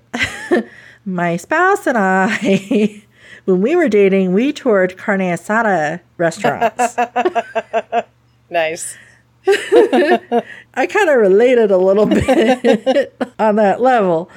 [1.04, 3.04] my spouse and I,
[3.50, 6.96] when we were dating, we toured carne asada restaurants.
[8.50, 8.98] Nice.
[9.46, 14.28] I kind of related a little bit on that level,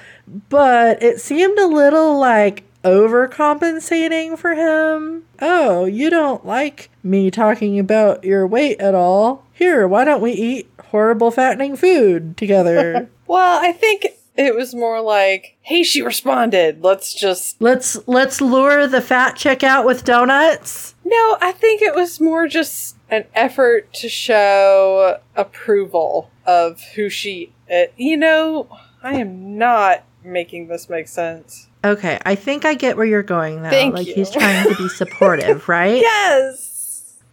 [0.49, 5.23] but it seemed a little like overcompensating for him.
[5.41, 9.45] Oh, you don't like me talking about your weight at all?
[9.51, 13.09] Here, why don't we eat horrible fattening food together?
[13.25, 14.05] Well, I think
[14.35, 16.83] it was more like, hey, she responded.
[16.83, 17.61] Let's just.
[17.61, 20.95] let's let's lure the fat chick out with donuts.
[21.05, 27.53] No, I think it was more just an effort to show approval of who she.
[27.71, 28.67] Uh, you know,
[29.03, 31.67] I am not making this make sense.
[31.85, 33.69] Okay, I think I get where you're going though.
[33.69, 34.15] Thank like you.
[34.15, 36.01] he's trying to be supportive, right?
[36.01, 36.72] Yes.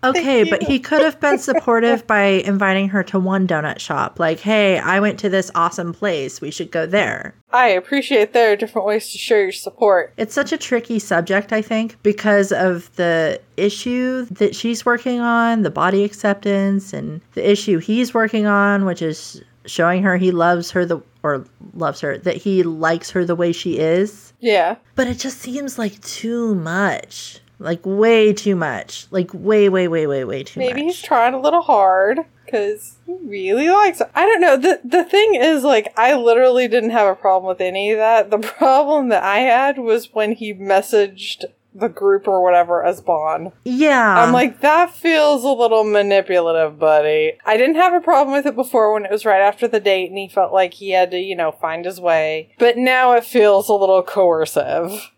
[0.02, 4.18] Okay, but he could have been supportive by inviting her to one donut shop.
[4.18, 6.40] Like, hey, I went to this awesome place.
[6.40, 7.34] We should go there.
[7.52, 10.14] I appreciate there are different ways to show your support.
[10.16, 15.62] It's such a tricky subject, I think, because of the issue that she's working on,
[15.62, 20.70] the body acceptance, and the issue he's working on, which is showing her he loves
[20.70, 21.44] her the or
[21.74, 24.32] loves her that he likes her the way she is.
[24.40, 24.76] Yeah.
[24.94, 27.39] But it just seems like too much.
[27.60, 29.06] Like way too much.
[29.10, 30.96] Like way, way, way, way, way too Maybe much.
[30.96, 34.10] he's trying a little hard because he really likes her.
[34.14, 34.56] I don't know.
[34.56, 38.30] The the thing is, like, I literally didn't have a problem with any of that.
[38.30, 43.52] The problem that I had was when he messaged the group or whatever as Bon.
[43.64, 44.24] yeah.
[44.24, 47.34] I'm like, that feels a little manipulative, buddy.
[47.46, 50.08] I didn't have a problem with it before when it was right after the date
[50.08, 52.52] and he felt like he had to, you know, find his way.
[52.58, 55.12] But now it feels a little coercive.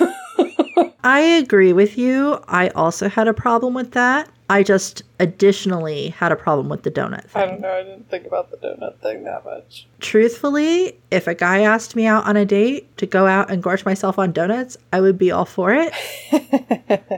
[1.04, 2.40] I agree with you.
[2.46, 4.28] I also had a problem with that.
[4.48, 7.42] I just additionally had a problem with the donut thing.
[7.42, 7.72] I don't know.
[7.72, 9.86] I didn't think about the donut thing that much.
[10.00, 13.84] Truthfully, if a guy asked me out on a date to go out and gorge
[13.84, 15.92] myself on donuts, I would be all for it.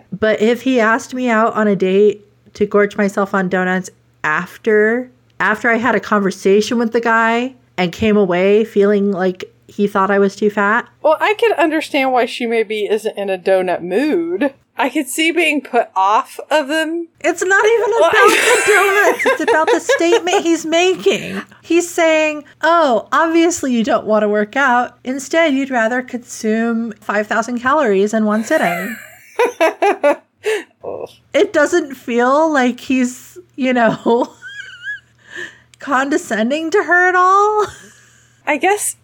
[0.13, 2.25] but if he asked me out on a date
[2.55, 3.91] to gorge myself on donuts
[4.23, 5.11] after
[5.41, 10.11] after I had a conversation with the guy and came away feeling like he thought
[10.11, 13.83] I was too fat, Well, I could understand why she maybe isn't in a donut
[13.83, 14.55] mood.
[14.77, 17.09] I could see being put off of them.
[17.21, 19.27] It's not even about the donuts.
[19.27, 21.43] It's about the statement he's making.
[21.63, 24.99] He's saying, Oh, obviously you don't want to work out.
[25.05, 28.97] Instead, you'd rather consume 5,000 calories in one sitting.
[31.33, 34.35] It doesn't feel like he's, you know,
[35.79, 37.67] condescending to her at all.
[38.47, 38.97] I guess,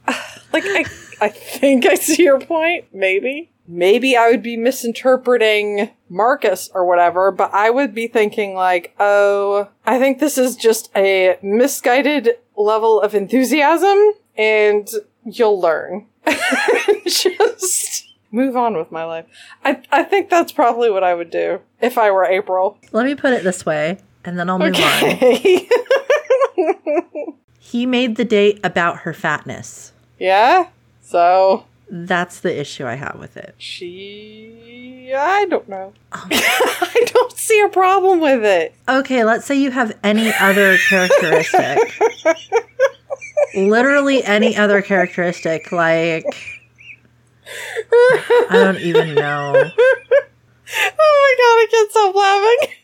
[0.52, 0.84] like, I,
[1.20, 2.86] I think I see your point.
[2.92, 3.50] Maybe.
[3.66, 9.68] Maybe I would be misinterpreting Marcus or whatever, but I would be thinking, like, oh,
[9.86, 13.96] I think this is just a misguided level of enthusiasm,
[14.36, 14.88] and
[15.24, 16.06] you'll learn.
[17.06, 19.26] just move on with my life.
[19.64, 22.76] I, I think that's probably what I would do if I were April.
[22.90, 25.04] Let me put it this way, and then I'll move on.
[25.04, 25.68] Okay.
[27.70, 29.92] He made the date about her fatness.
[30.20, 30.68] Yeah?
[31.02, 33.54] So, That's the issue I have with it.
[33.58, 35.12] She.
[35.12, 35.92] I don't know.
[36.12, 36.28] Oh.
[36.30, 38.72] I don't see a problem with it.
[38.88, 41.78] Okay, let's say you have any other characteristic.
[43.56, 46.24] Literally any other characteristic, like
[47.92, 49.54] I don't even know.
[50.72, 52.76] Oh my god, I can't stop laughing.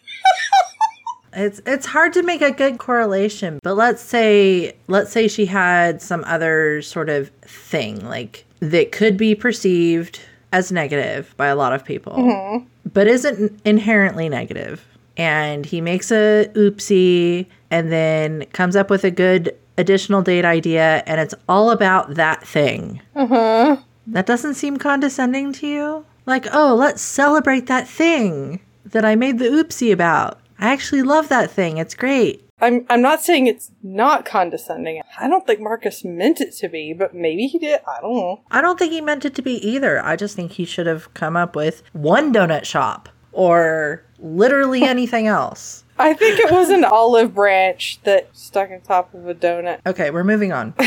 [1.37, 6.01] It's it's hard to make a good correlation, but let's say let's say she had
[6.01, 10.21] some other sort of thing like that could be perceived
[10.53, 14.83] as negative by a lot of people, but isn't inherently negative.
[15.19, 21.03] And he makes a oopsie and then comes up with a good additional date idea
[21.07, 23.01] and it's all about that thing.
[23.15, 23.77] Uh-huh.
[24.07, 26.07] That doesn't seem condescending to you?
[26.27, 30.39] Like, oh, let's celebrate that thing that I made the oopsie about.
[30.59, 31.79] I actually love that thing.
[31.79, 32.43] It's great.
[32.61, 35.03] I'm I'm not saying it's not condescending.
[35.19, 37.81] I don't think Marcus meant it to be, but maybe he did.
[37.87, 38.41] I don't know.
[38.51, 40.03] I don't think he meant it to be either.
[40.03, 45.27] I just think he should have come up with one donut shop or literally anything
[45.27, 45.85] else.
[45.99, 49.81] I think it was an olive branch that stuck on top of a donut.
[49.87, 50.75] Okay, we're moving on.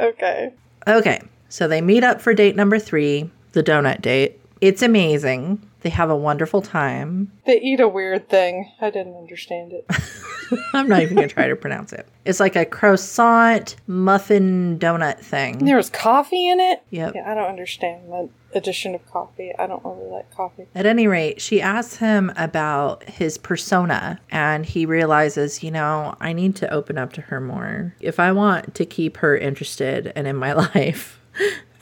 [0.00, 0.52] Okay.
[0.86, 4.40] Okay, so they meet up for date number three, the donut date.
[4.60, 5.62] It's amazing.
[5.80, 7.30] They have a wonderful time.
[7.44, 8.72] They eat a weird thing.
[8.80, 9.86] I didn't understand it.
[10.72, 12.08] I'm not even gonna try to pronounce it.
[12.24, 15.58] It's like a croissant muffin donut thing.
[15.64, 16.82] There was coffee in it?
[16.90, 17.14] Yep.
[17.14, 19.52] Yeah, I don't understand the addition of coffee.
[19.58, 20.66] I don't really like coffee.
[20.74, 26.32] At any rate, she asks him about his persona, and he realizes, you know, I
[26.32, 27.94] need to open up to her more.
[28.00, 31.20] If I want to keep her interested and in my life,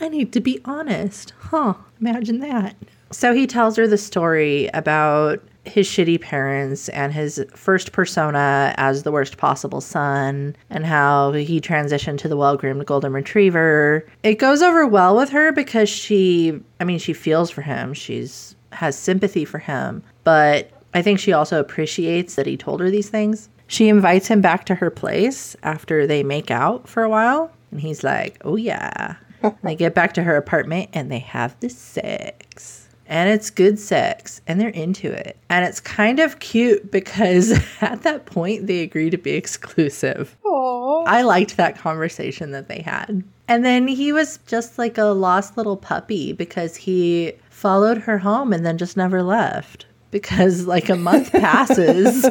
[0.03, 1.33] I need to be honest.
[1.39, 2.77] Huh, imagine that.
[3.13, 9.05] So he tells her the story about his shitty parents and his first persona as
[9.05, 14.05] the worst possible son and how he transitioned to the well-groomed golden retriever.
[14.25, 17.95] It goes over well with her because she I mean she feels for him.
[17.95, 22.91] She's has sympathy for him, but I think she also appreciates that he told her
[22.91, 23.49] these things.
[23.69, 27.81] She invites him back to her place after they make out for a while, and
[27.81, 29.15] he's like, "Oh yeah."
[29.63, 32.89] They get back to her apartment and they have the sex.
[33.07, 35.37] and it's good sex and they're into it.
[35.51, 40.37] And it's kind of cute because at that point they agree to be exclusive.
[40.45, 41.05] Aww.
[41.07, 43.23] I liked that conversation that they had.
[43.49, 48.53] And then he was just like a lost little puppy because he followed her home
[48.53, 52.25] and then just never left because like a month passes.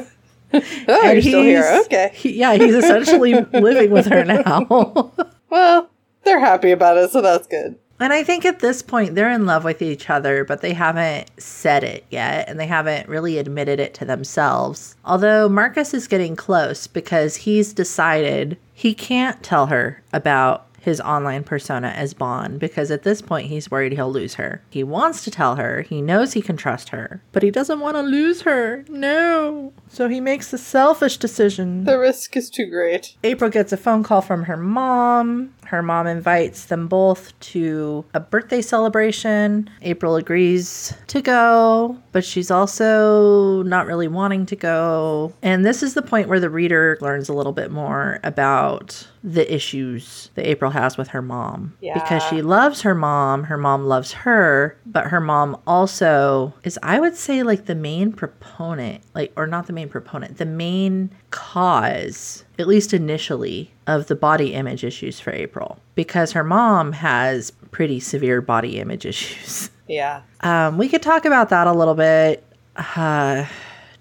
[0.54, 0.62] Oh,
[1.06, 1.82] and you're still here.
[1.86, 2.12] Okay.
[2.14, 5.12] he- yeah, he's essentially living with her now.
[5.50, 5.90] Well,
[6.24, 7.78] they're happy about it, so that's good.
[8.02, 11.30] And I think at this point they're in love with each other, but they haven't
[11.38, 14.96] said it yet and they haven't really admitted it to themselves.
[15.06, 21.44] Although Marcus is getting close because he's decided he can't tell her about his online
[21.44, 24.64] persona as Bon because at this point he's worried he'll lose her.
[24.70, 27.96] He wants to tell her, he knows he can trust her, but he doesn't want
[27.96, 28.84] to lose her.
[28.90, 29.74] No.
[29.88, 31.84] So he makes a selfish decision.
[31.84, 33.16] The risk is too great.
[33.24, 35.54] April gets a phone call from her mom.
[35.66, 39.70] Her mom invites them both to a birthday celebration.
[39.82, 45.34] April agrees to go, but she's also not really wanting to go.
[45.42, 49.54] And this is the point where the reader learns a little bit more about the
[49.54, 51.74] issues that April has with her mom.
[51.80, 51.94] Yeah.
[51.94, 57.00] Because she loves her mom, her mom loves her, but her mom also is, I
[57.00, 62.44] would say, like the main proponent, like, or not the main proponent, the main cause,
[62.62, 65.80] at least initially, of the body image issues for April.
[65.96, 69.70] Because her mom has pretty severe body image issues.
[69.88, 70.22] Yeah.
[70.42, 72.46] Um, we could talk about that a little bit.
[72.78, 73.46] Uh,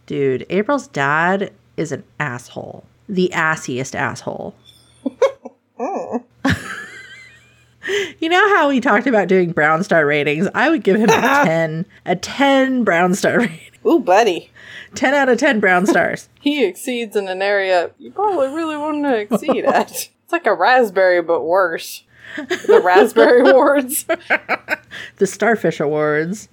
[0.06, 2.84] dude, April's dad is an asshole.
[3.08, 4.54] The assiest asshole.
[8.20, 10.46] you know how we talked about doing brown star ratings?
[10.54, 11.12] I would give him a
[11.44, 13.58] 10, a 10 brown star rating.
[13.86, 14.50] Ooh, buddy.
[14.94, 16.28] 10 out of 10 brown stars.
[16.40, 19.90] He exceeds in an area you probably really want to exceed at.
[19.90, 22.04] It's like a raspberry, but worse.
[22.36, 24.04] The raspberry awards.
[25.16, 26.48] the Starfish Awards.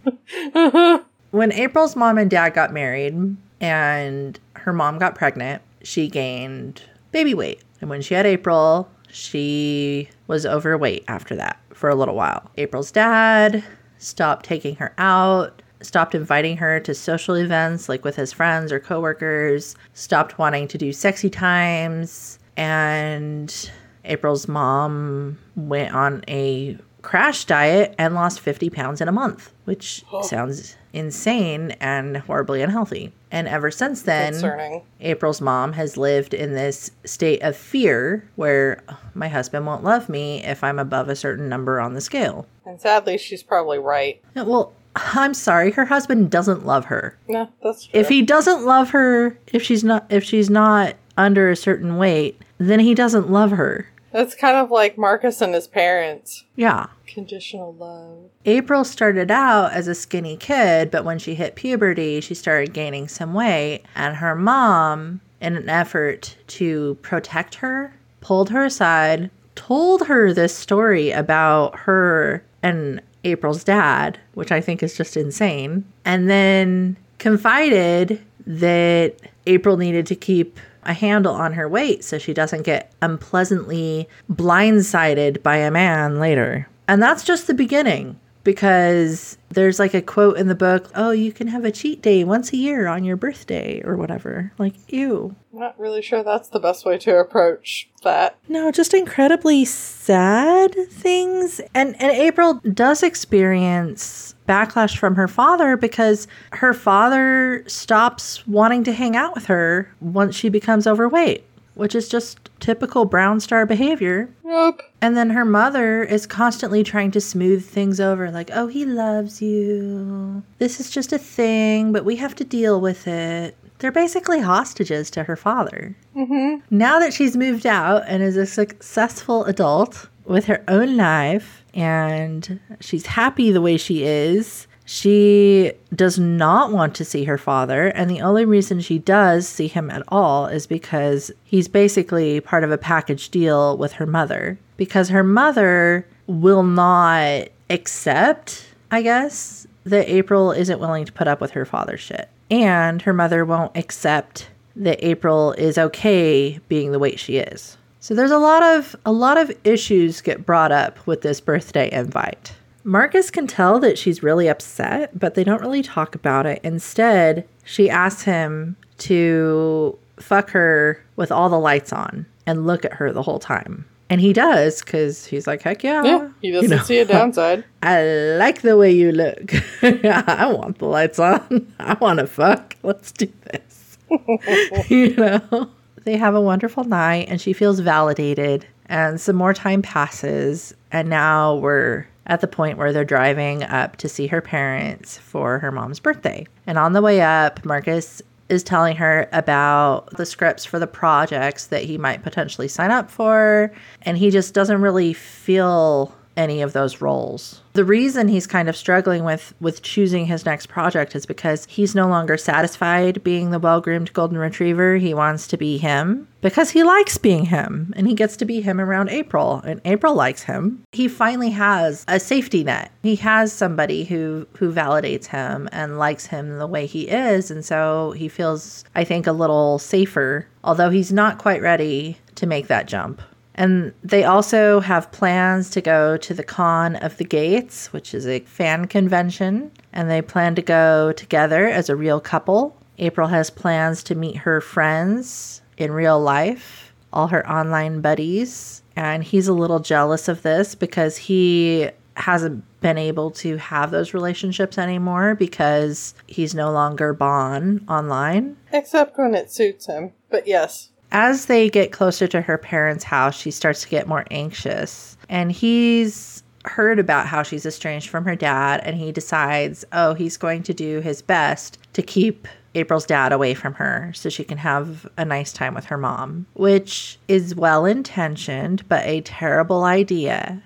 [1.31, 6.81] when April's mom and dad got married and her mom got pregnant, she gained
[7.11, 7.61] baby weight.
[7.79, 12.49] And when she had April, she was overweight after that for a little while.
[12.57, 13.63] April's dad
[13.99, 18.79] stopped taking her out, stopped inviting her to social events like with his friends or
[18.79, 23.71] coworkers, stopped wanting to do sexy times, and
[24.05, 30.03] April's mom went on a crash diet and lost 50 pounds in a month, which
[30.23, 33.13] sounds insane and horribly unhealthy.
[33.31, 34.83] And ever since then, Concerning.
[34.99, 40.09] April's mom has lived in this state of fear where "Oh, my husband won't love
[40.09, 42.47] me if I'm above a certain number on the scale.
[42.65, 44.21] And sadly, she's probably right.
[44.35, 44.73] Well,
[45.13, 47.17] I'm sorry, her husband doesn't love her.
[47.27, 47.99] No, that's true.
[47.99, 52.41] If he doesn't love her, if she's not if she's not under a certain weight,
[52.57, 53.87] then he doesn't love her.
[54.11, 56.45] That's kind of like Marcus and his parents.
[56.55, 56.87] Yeah.
[57.05, 58.29] Conditional love.
[58.45, 63.07] April started out as a skinny kid, but when she hit puberty, she started gaining
[63.07, 63.83] some weight.
[63.95, 70.55] And her mom, in an effort to protect her, pulled her aside, told her this
[70.55, 78.23] story about her and April's dad, which I think is just insane, and then confided
[78.45, 79.15] that
[79.45, 85.43] April needed to keep a handle on her weight so she doesn't get unpleasantly blindsided
[85.43, 86.67] by a man later.
[86.87, 88.17] And that's just the beginning
[88.47, 92.23] because there's like a quote in the book oh, you can have a cheat day
[92.23, 94.53] once a year on your birthday or whatever.
[94.57, 95.35] Like, ew.
[95.51, 98.37] I'm not really sure that's the best way to approach that.
[98.47, 101.59] No, just incredibly sad things.
[101.75, 108.93] And and April does experience backlash from her father because her father stops wanting to
[108.93, 111.43] hang out with her once she becomes overweight,
[111.77, 114.29] which is just typical brown star behavior.
[114.45, 114.81] Yup.
[115.01, 119.41] And then her mother is constantly trying to smooth things over, like, oh, he loves
[119.41, 120.43] you.
[120.57, 123.55] This is just a thing, but we have to deal with it.
[123.79, 125.95] They're basically hostages to her father.
[126.15, 126.75] Mm-hmm.
[126.75, 132.59] Now that she's moved out and is a successful adult with her own life and
[132.79, 137.87] she's happy the way she is, she does not want to see her father.
[137.87, 142.63] And the only reason she does see him at all is because he's basically part
[142.63, 144.57] of a package deal with her mother.
[144.77, 151.41] Because her mother will not accept, I guess, that April isn't willing to put up
[151.41, 152.29] with her father's shit.
[152.49, 157.75] And her mother won't accept that April is okay being the way she is.
[157.99, 161.91] So there's a lot of a lot of issues get brought up with this birthday
[161.91, 162.53] invite.
[162.87, 166.61] Marcus can tell that she's really upset, but they don't really talk about it.
[166.63, 172.93] Instead, she asks him to fuck her with all the lights on and look at
[172.93, 173.83] her the whole time.
[174.09, 176.01] And he does because he's like, heck yeah.
[176.01, 176.81] Yeah, he doesn't know.
[176.81, 177.65] see a downside.
[177.83, 178.03] I
[178.39, 179.53] like the way you look.
[179.83, 181.73] I want the lights on.
[181.81, 182.77] I want to fuck.
[182.83, 183.97] Let's do this.
[184.89, 185.71] you know?
[186.05, 188.65] They have a wonderful night and she feels validated.
[188.85, 190.73] And some more time passes.
[190.89, 195.59] And now we're at the point where they're driving up to see her parents for
[195.59, 196.45] her mom's birthday.
[196.67, 201.67] And on the way up, Marcus is telling her about the scripts for the projects
[201.67, 203.73] that he might potentially sign up for.
[204.03, 207.61] And he just doesn't really feel any of those roles.
[207.73, 211.95] The reason he's kind of struggling with with choosing his next project is because he's
[211.95, 214.97] no longer satisfied being the well-groomed golden retriever.
[214.97, 218.61] He wants to be him because he likes being him and he gets to be
[218.61, 220.83] him around April and April likes him.
[220.91, 222.91] He finally has a safety net.
[223.03, 227.65] He has somebody who who validates him and likes him the way he is and
[227.65, 232.67] so he feels I think a little safer although he's not quite ready to make
[232.67, 233.21] that jump.
[233.57, 238.27] And they also have plans to go to the Con of the Gates, which is
[238.27, 242.77] a fan convention, and they plan to go together as a real couple.
[242.99, 249.23] April has plans to meet her friends in real life, all her online buddies, and
[249.23, 254.77] he's a little jealous of this because he hasn't been able to have those relationships
[254.77, 258.57] anymore because he's no longer Bon online.
[258.71, 260.13] Except when it suits him.
[260.29, 260.89] But yes.
[261.11, 265.17] As they get closer to her parents' house, she starts to get more anxious.
[265.29, 270.37] And he's heard about how she's estranged from her dad, and he decides, oh, he's
[270.37, 274.57] going to do his best to keep April's dad away from her so she can
[274.59, 280.61] have a nice time with her mom, which is well intentioned, but a terrible idea.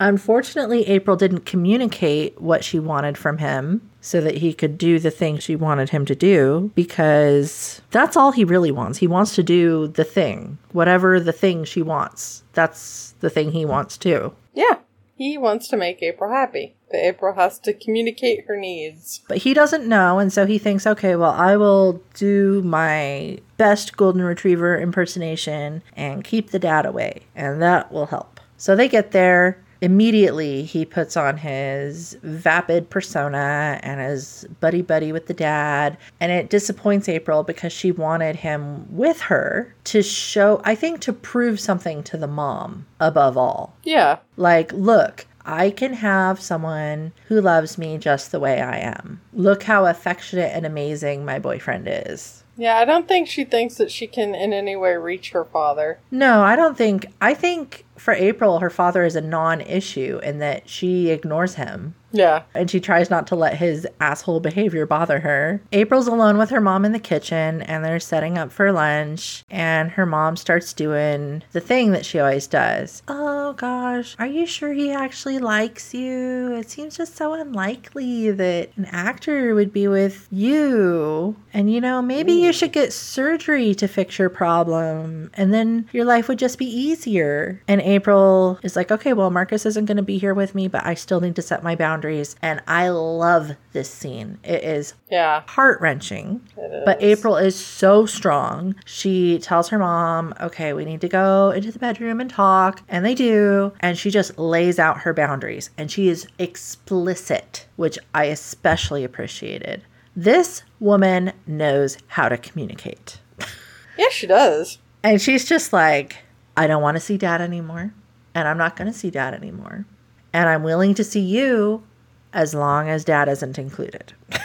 [0.00, 5.10] Unfortunately, April didn't communicate what she wanted from him so that he could do the
[5.10, 8.98] thing she wanted him to do because that's all he really wants.
[8.98, 12.42] He wants to do the thing, whatever the thing she wants.
[12.52, 14.34] That's the thing he wants too.
[14.52, 14.78] Yeah.
[15.16, 16.76] He wants to make April happy.
[16.90, 19.22] But April has to communicate her needs.
[19.28, 23.96] But he doesn't know, and so he thinks, okay, well, I will do my best
[23.96, 28.33] golden retriever impersonation and keep the dad away, and that will help.
[28.56, 29.58] So they get there.
[29.80, 35.98] Immediately, he puts on his vapid persona and his buddy buddy with the dad.
[36.20, 41.12] And it disappoints April because she wanted him with her to show, I think, to
[41.12, 43.76] prove something to the mom above all.
[43.82, 44.20] Yeah.
[44.36, 49.20] Like, look, I can have someone who loves me just the way I am.
[49.34, 52.43] Look how affectionate and amazing my boyfriend is.
[52.56, 55.98] Yeah, I don't think she thinks that she can in any way reach her father.
[56.10, 57.06] No, I don't think.
[57.20, 61.94] I think for April, her father is a non issue in that she ignores him.
[62.12, 62.42] Yeah.
[62.54, 65.60] And she tries not to let his asshole behavior bother her.
[65.72, 69.44] April's alone with her mom in the kitchen and they're setting up for lunch.
[69.50, 73.02] And her mom starts doing the thing that she always does.
[73.08, 76.54] Oh Oh, gosh, are you sure he actually likes you?
[76.54, 81.36] It seems just so unlikely that an actor would be with you.
[81.52, 86.06] And you know, maybe you should get surgery to fix your problem and then your
[86.06, 87.60] life would just be easier.
[87.68, 90.86] And April is like, okay, well, Marcus isn't going to be here with me, but
[90.86, 92.36] I still need to set my boundaries.
[92.40, 94.38] And I love this scene.
[94.42, 95.42] It is Yeah.
[95.48, 96.40] heart wrenching.
[96.86, 97.02] But.
[97.02, 98.74] April is so strong.
[98.86, 102.80] She tells her mom, okay, we need to go into the bedroom and talk.
[102.88, 103.33] And they do.
[103.80, 105.70] And she just lays out her boundaries.
[105.76, 109.82] And she is explicit, which I especially appreciated.
[110.16, 113.20] This woman knows how to communicate.
[113.96, 114.78] Yeah, she does.
[115.04, 116.16] And she's just like,
[116.56, 117.94] I don't want to see dad anymore.
[118.34, 119.86] And I'm not going to see dad anymore.
[120.32, 121.84] And I'm willing to see you
[122.32, 124.12] as long as dad isn't included.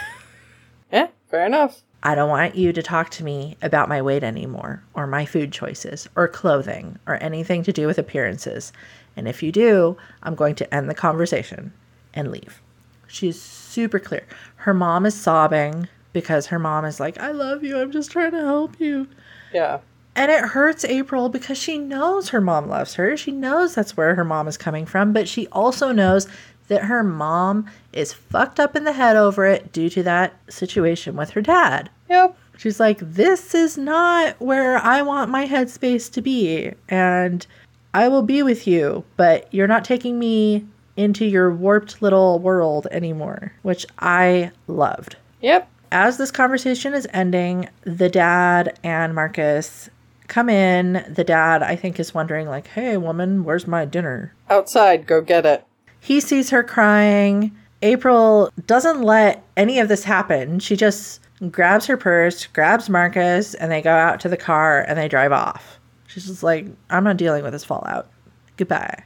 [0.92, 1.82] Yeah, fair enough.
[2.02, 5.52] I don't want you to talk to me about my weight anymore, or my food
[5.52, 8.72] choices, or clothing, or anything to do with appearances.
[9.16, 11.72] And if you do, I'm going to end the conversation
[12.14, 12.62] and leave.
[13.06, 14.24] She's super clear.
[14.56, 17.78] Her mom is sobbing because her mom is like, I love you.
[17.78, 19.06] I'm just trying to help you.
[19.52, 19.80] Yeah.
[20.16, 23.16] And it hurts April because she knows her mom loves her.
[23.16, 26.26] She knows that's where her mom is coming from, but she also knows
[26.70, 31.16] that her mom is fucked up in the head over it due to that situation
[31.16, 31.90] with her dad.
[32.08, 32.38] Yep.
[32.56, 36.72] She's like, This is not where I want my headspace to be.
[36.88, 37.46] And
[37.92, 40.64] I will be with you, but you're not taking me
[40.96, 45.16] into your warped little world anymore, which I loved.
[45.40, 45.68] Yep.
[45.90, 49.90] As this conversation is ending, the dad and Marcus
[50.28, 51.04] come in.
[51.08, 54.32] The dad, I think, is wondering, like, hey, woman, where's my dinner?
[54.48, 55.64] Outside, go get it.
[56.00, 57.56] He sees her crying.
[57.82, 60.58] April doesn't let any of this happen.
[60.58, 61.20] She just
[61.50, 65.32] grabs her purse, grabs Marcus, and they go out to the car and they drive
[65.32, 65.78] off.
[66.06, 68.10] She's just like, I'm not dealing with this fallout.
[68.56, 69.04] Goodbye.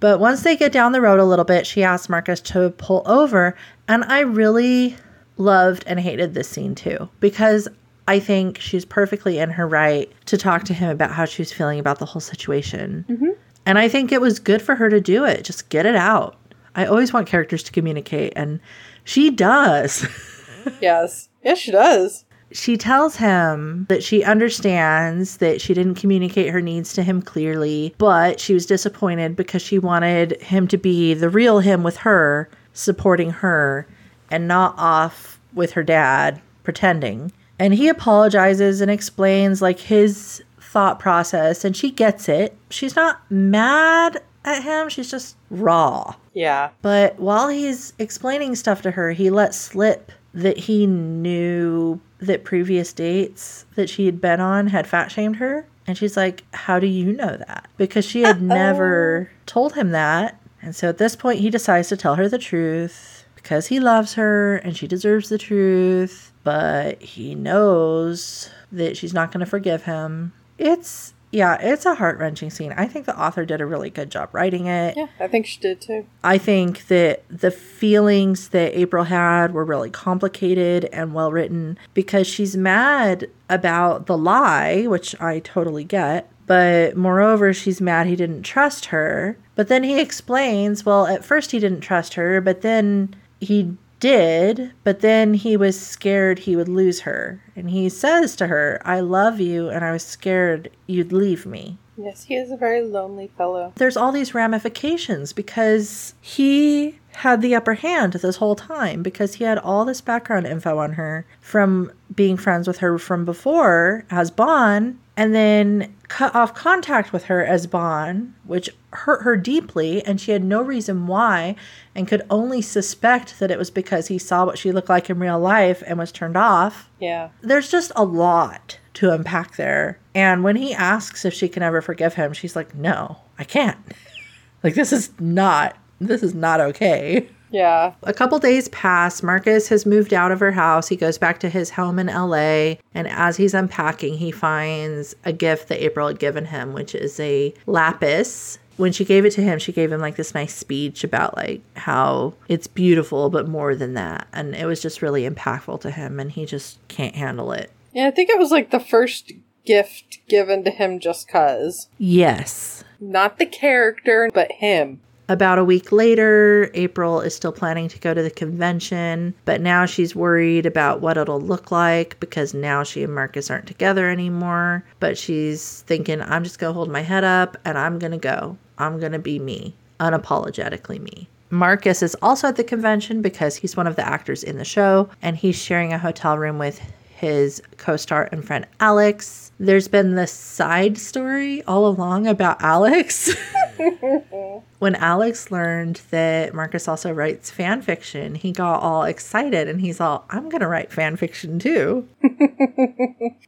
[0.00, 3.02] But once they get down the road a little bit, she asks Marcus to pull
[3.06, 3.56] over.
[3.88, 4.96] And I really
[5.36, 7.68] loved and hated this scene too, because
[8.06, 11.52] I think she's perfectly in her right to talk to him about how she was
[11.52, 13.04] feeling about the whole situation.
[13.08, 13.30] Mm-hmm.
[13.66, 15.44] And I think it was good for her to do it.
[15.44, 16.36] Just get it out.
[16.74, 18.60] I always want characters to communicate, and
[19.04, 20.06] she does.
[20.80, 21.28] yes.
[21.42, 22.24] Yes, she does.
[22.52, 27.94] she tells him that she understands that she didn't communicate her needs to him clearly,
[27.98, 32.48] but she was disappointed because she wanted him to be the real him with her,
[32.72, 33.86] supporting her,
[34.30, 37.32] and not off with her dad, pretending.
[37.58, 40.42] And he apologizes and explains like his
[40.74, 42.56] thought process, and she gets it.
[42.68, 46.16] She's not mad at him, she's just raw.
[46.32, 46.70] Yeah.
[46.82, 52.92] But while he's explaining stuff to her, he lets slip that he knew that previous
[52.92, 55.64] dates that she had been on had fat shamed her.
[55.86, 57.68] And she's like, How do you know that?
[57.76, 59.36] Because she had never oh.
[59.46, 60.40] told him that.
[60.60, 64.14] And so at this point, he decides to tell her the truth because he loves
[64.14, 66.32] her and she deserves the truth.
[66.42, 70.32] But he knows that she's not going to forgive him.
[70.58, 72.72] It's, yeah, it's a heart wrenching scene.
[72.76, 74.96] I think the author did a really good job writing it.
[74.96, 76.06] Yeah, I think she did too.
[76.22, 82.26] I think that the feelings that April had were really complicated and well written because
[82.26, 86.30] she's mad about the lie, which I totally get.
[86.46, 89.36] But moreover, she's mad he didn't trust her.
[89.54, 94.70] But then he explains well, at first he didn't trust her, but then he did,
[94.84, 97.40] but then he was scared he would lose her.
[97.56, 101.78] And he says to her, I love you, and I was scared you'd leave me
[101.96, 103.72] Yes, he is a very lonely fellow.
[103.76, 109.44] there's all these ramifications because he had the upper hand this whole time because he
[109.44, 114.30] had all this background info on her from being friends with her from before as
[114.30, 120.20] Bon and then cut off contact with her as Bon, which hurt her deeply and
[120.20, 121.56] she had no reason why
[121.92, 125.18] and could only suspect that it was because he saw what she looked like in
[125.18, 127.30] real life and was turned off Yeah.
[127.42, 129.98] there's just a lot to unpack there.
[130.14, 133.76] And when he asks if she can ever forgive him, she's like, "No, I can't.
[134.62, 137.94] like this is not this is not okay." Yeah.
[138.02, 139.22] A couple days pass.
[139.22, 140.88] Marcus has moved out of her house.
[140.88, 142.74] He goes back to his home in LA.
[142.94, 147.20] And as he's unpacking, he finds a gift that April had given him, which is
[147.20, 148.58] a lapis.
[148.76, 151.60] When she gave it to him, she gave him like this nice speech about like
[151.76, 154.26] how it's beautiful, but more than that.
[154.32, 156.18] And it was just really impactful to him.
[156.18, 157.70] And he just can't handle it.
[157.92, 159.30] Yeah, I think it was like the first
[159.64, 161.86] gift given to him just cuz.
[161.98, 162.82] Yes.
[162.98, 165.00] Not the character, but him.
[165.28, 169.86] About a week later, April is still planning to go to the convention, but now
[169.86, 174.84] she's worried about what it'll look like because now she and Marcus aren't together anymore.
[175.00, 178.58] But she's thinking, I'm just to hold my head up and I'm to go.
[178.76, 181.28] I'm to be me, unapologetically me.
[181.48, 185.08] Marcus is also at the convention because he's one of the actors in the show
[185.22, 186.80] and he's sharing a hotel room with
[187.16, 189.52] his co star and friend Alex.
[189.58, 193.34] There's been this side story all along about Alex.
[194.78, 200.00] when Alex learned that Marcus also writes fan fiction, he got all excited and he's
[200.00, 202.08] all, I'm going to write fan fiction too.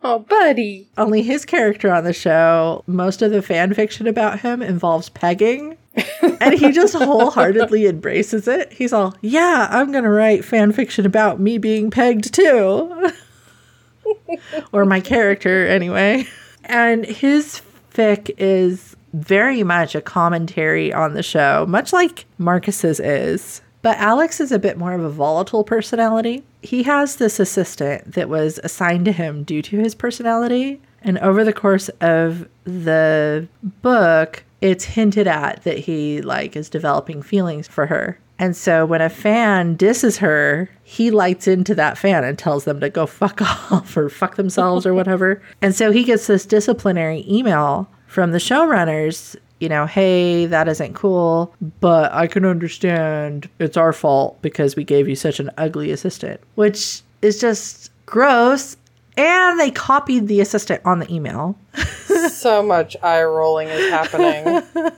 [0.02, 0.88] Oh, buddy.
[0.96, 5.76] Only his character on the show, most of the fan fiction about him involves pegging.
[6.40, 8.72] and he just wholeheartedly embraces it.
[8.72, 13.10] He's all, yeah, I'm going to write fan fiction about me being pegged too.
[14.72, 16.26] or my character, anyway.
[16.64, 17.62] And his
[17.92, 23.62] fic is very much a commentary on the show, much like Marcus's is.
[23.82, 26.42] But Alex is a bit more of a volatile personality.
[26.62, 30.80] He has this assistant that was assigned to him due to his personality.
[31.02, 33.46] And over the course of the
[33.82, 38.18] book, it's hinted at that he like is developing feelings for her.
[38.38, 42.80] And so when a fan disses her, he lights into that fan and tells them
[42.80, 43.40] to go fuck
[43.70, 45.40] off or fuck themselves or whatever.
[45.62, 50.94] And so he gets this disciplinary email from the showrunners, you know, hey, that isn't
[50.94, 55.90] cool, but I can understand it's our fault because we gave you such an ugly
[55.90, 58.76] assistant, which is just gross.
[59.18, 61.58] And they copied the assistant on the email.
[62.28, 64.62] so much eye rolling is happening.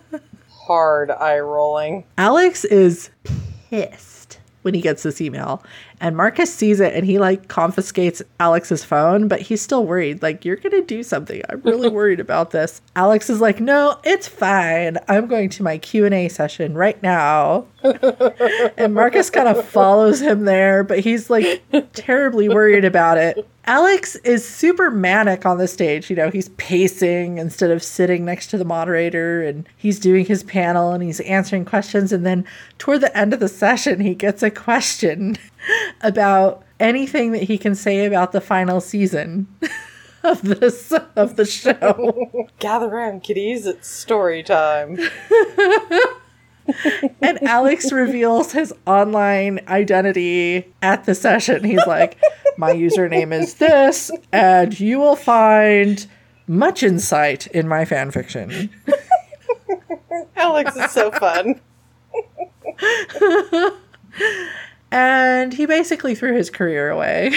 [0.50, 2.04] Hard eye rolling.
[2.18, 3.10] Alex is
[3.70, 4.17] pissed
[4.62, 5.62] when he gets this email.
[6.00, 10.22] And Marcus sees it and he like confiscates Alex's phone, but he's still worried.
[10.22, 11.42] Like, you're going to do something.
[11.48, 12.80] I'm really worried about this.
[12.96, 14.98] Alex is like, no, it's fine.
[15.08, 17.66] I'm going to my Q&A session right now.
[18.76, 23.46] and Marcus kind of follows him there, but he's like terribly worried about it.
[23.68, 26.08] Alex is super manic on the stage.
[26.08, 30.42] You know, he's pacing instead of sitting next to the moderator and he's doing his
[30.42, 32.10] panel and he's answering questions.
[32.10, 32.46] And then
[32.78, 35.36] toward the end of the session, he gets a question
[36.00, 39.46] about anything that he can say about the final season.
[40.24, 42.48] of this of the show.
[42.58, 43.66] Gather around, kiddies.
[43.66, 44.98] It's story time.
[47.22, 51.64] And Alex reveals his online identity at the session.
[51.64, 52.18] He's like,
[52.56, 56.06] My username is this, and you will find
[56.46, 58.70] much insight in my fan fiction.
[60.36, 61.60] Alex is so fun.
[64.90, 67.34] and he basically threw his career away.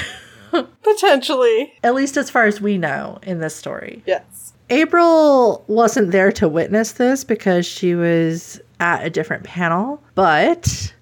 [0.84, 1.74] Potentially.
[1.84, 4.04] At least as far as we know in this story.
[4.06, 4.54] Yes.
[4.70, 10.94] April wasn't there to witness this because she was at a different panel, but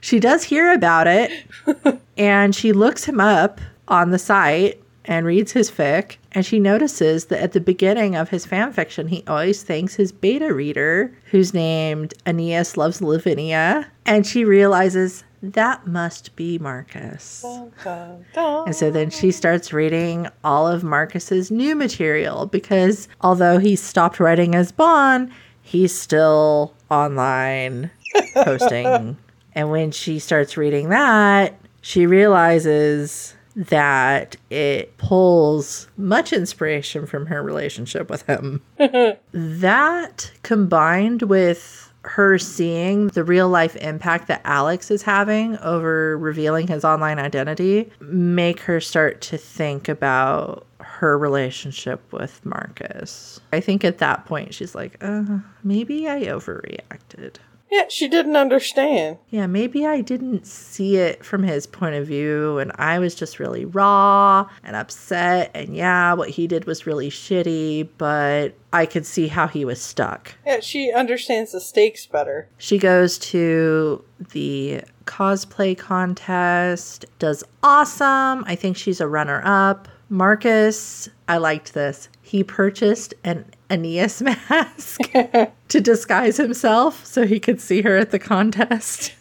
[0.00, 1.30] she does hear about it
[2.18, 7.26] and she looks him up on the site and reads his fic and she notices
[7.26, 11.54] that at the beginning of his fan fiction he always thanks his beta reader who's
[11.54, 17.40] named Aeneas loves Lavinia and she realizes that must be Marcus.
[17.40, 18.66] Dun, dun, dun.
[18.66, 24.20] And so then she starts reading all of Marcus's new material because although he stopped
[24.20, 27.90] writing as Bon, he's still online
[28.34, 29.16] posting.
[29.54, 37.42] and when she starts reading that, she realizes that it pulls much inspiration from her
[37.42, 38.62] relationship with him.
[39.32, 46.66] that combined with her seeing the real life impact that Alex is having over revealing
[46.66, 53.40] his online identity make her start to think about her relationship with Marcus.
[53.52, 57.36] I think at that point she's like, uh, maybe I overreacted.
[57.70, 59.18] Yeah, she didn't understand.
[59.28, 63.38] Yeah, maybe I didn't see it from his point of view and I was just
[63.38, 65.52] really raw and upset.
[65.54, 69.80] And yeah, what he did was really shitty, but I could see how he was
[69.80, 70.34] stuck.
[70.44, 72.48] Yeah, she understands the stakes better.
[72.58, 78.44] She goes to the cosplay contest, does awesome.
[78.46, 79.86] I think she's a runner up.
[80.10, 82.08] Marcus, I liked this.
[82.20, 88.18] He purchased an Aeneas mask to disguise himself so he could see her at the
[88.18, 89.14] contest.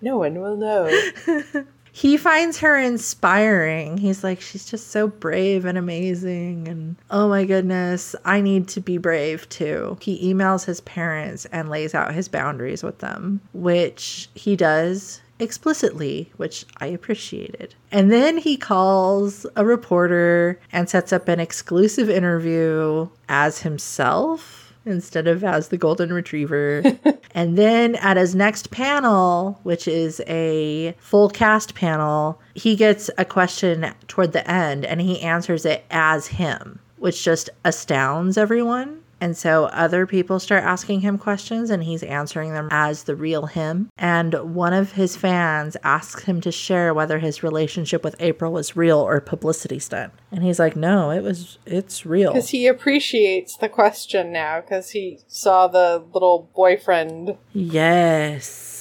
[0.00, 0.90] No one will know.
[1.96, 3.98] He finds her inspiring.
[3.98, 6.66] He's like, she's just so brave and amazing.
[6.66, 9.96] And oh my goodness, I need to be brave too.
[10.00, 16.30] He emails his parents and lays out his boundaries with them, which he does explicitly,
[16.36, 17.74] which I appreciated.
[17.90, 25.26] And then he calls a reporter and sets up an exclusive interview as himself instead
[25.26, 26.82] of as the golden retriever.
[27.34, 33.24] and then at his next panel, which is a full cast panel, he gets a
[33.24, 39.00] question toward the end and he answers it as him, which just astounds everyone.
[39.24, 43.46] And so other people start asking him questions and he's answering them as the real
[43.46, 43.88] him.
[43.96, 48.76] And one of his fans asks him to share whether his relationship with April was
[48.76, 50.12] real or publicity stunt.
[50.30, 54.90] And he's like, "No, it was it's real." Because he appreciates the question now, because
[54.90, 57.38] he saw the little boyfriend.
[57.54, 58.73] Yes.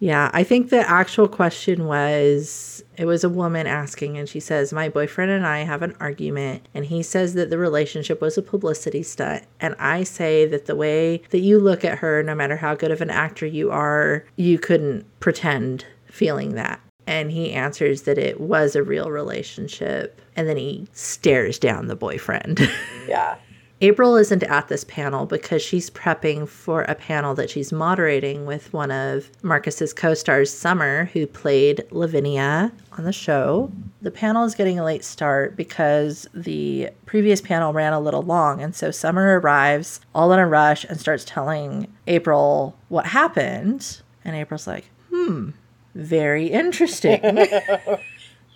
[0.00, 4.72] Yeah, I think the actual question was it was a woman asking, and she says,
[4.72, 8.42] My boyfriend and I have an argument, and he says that the relationship was a
[8.42, 9.44] publicity stunt.
[9.60, 12.90] And I say that the way that you look at her, no matter how good
[12.90, 16.80] of an actor you are, you couldn't pretend feeling that.
[17.06, 20.20] And he answers that it was a real relationship.
[20.34, 22.60] And then he stares down the boyfriend.
[23.08, 23.36] Yeah.
[23.82, 28.70] April isn't at this panel because she's prepping for a panel that she's moderating with
[28.74, 33.72] one of Marcus's co-stars, Summer, who played Lavinia on the show.
[34.02, 38.60] The panel is getting a late start because the previous panel ran a little long,
[38.60, 44.02] and so Summer arrives all in a rush and starts telling April what happened.
[44.26, 45.50] And April's like, "Hmm,
[45.94, 47.20] very interesting."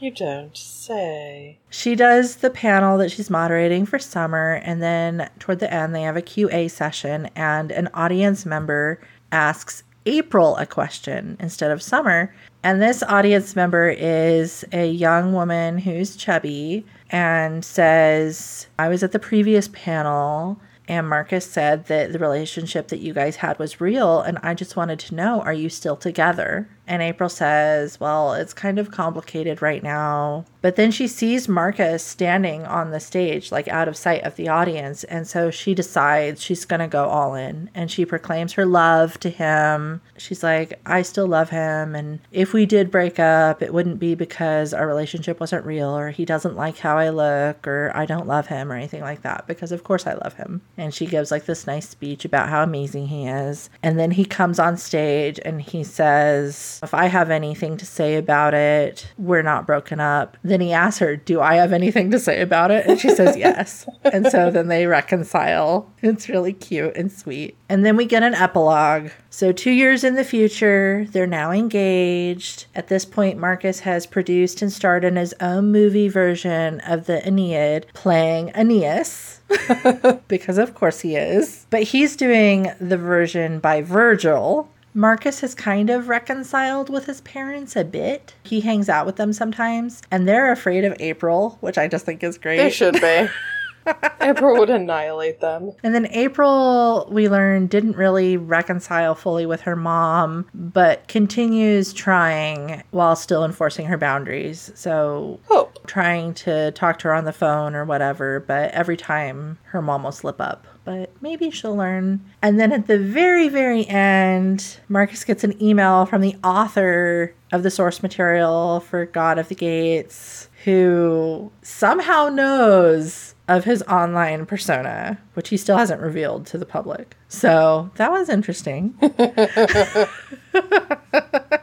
[0.04, 1.56] You don't say.
[1.70, 6.02] She does the panel that she's moderating for summer, and then toward the end, they
[6.02, 9.00] have a QA session, and an audience member
[9.32, 12.34] asks April a question instead of Summer.
[12.62, 19.12] And this audience member is a young woman who's chubby and says, I was at
[19.12, 20.60] the previous panel.
[20.86, 24.20] And Marcus said that the relationship that you guys had was real.
[24.20, 26.68] And I just wanted to know, are you still together?
[26.86, 30.44] And April says, Well, it's kind of complicated right now.
[30.60, 34.48] But then she sees Marcus standing on the stage, like out of sight of the
[34.48, 35.04] audience.
[35.04, 39.20] And so she decides she's going to go all in and she proclaims her love
[39.20, 40.00] to him.
[40.16, 41.94] She's like, I still love him.
[41.94, 46.10] And if we did break up, it wouldn't be because our relationship wasn't real or
[46.10, 49.46] he doesn't like how I look or I don't love him or anything like that.
[49.46, 50.62] Because of course I love him.
[50.78, 53.68] And she gives like this nice speech about how amazing he is.
[53.82, 58.16] And then he comes on stage and he says, If I have anything to say
[58.16, 60.36] about it, we're not broken up.
[60.42, 62.86] Then he asks her, Do I have anything to say about it?
[62.86, 63.86] And she says, Yes.
[64.04, 65.90] and so then they reconcile.
[66.02, 67.56] It's really cute and sweet.
[67.68, 69.10] And then we get an epilogue.
[69.30, 72.66] So, two years in the future, they're now engaged.
[72.74, 77.26] At this point, Marcus has produced and starred in his own movie version of the
[77.26, 79.40] Aeneid, playing Aeneas.
[80.28, 81.66] because of course he is.
[81.70, 84.68] But he's doing the version by Virgil.
[84.96, 88.34] Marcus has kind of reconciled with his parents a bit.
[88.44, 92.22] He hangs out with them sometimes, and they're afraid of April, which I just think
[92.22, 92.58] is great.
[92.58, 93.28] They should be.
[94.20, 95.72] April would annihilate them.
[95.82, 102.82] And then April, we learned, didn't really reconcile fully with her mom, but continues trying
[102.92, 104.70] while still enforcing her boundaries.
[104.74, 105.86] So, Hope.
[105.86, 110.04] trying to talk to her on the phone or whatever, but every time her mom
[110.04, 110.66] will slip up.
[110.84, 112.20] But maybe she'll learn.
[112.42, 117.62] And then at the very, very end, Marcus gets an email from the author of
[117.62, 125.18] the source material for God of the Gates, who somehow knows of his online persona,
[125.34, 127.16] which he still hasn't revealed to the public.
[127.28, 128.94] So that was interesting.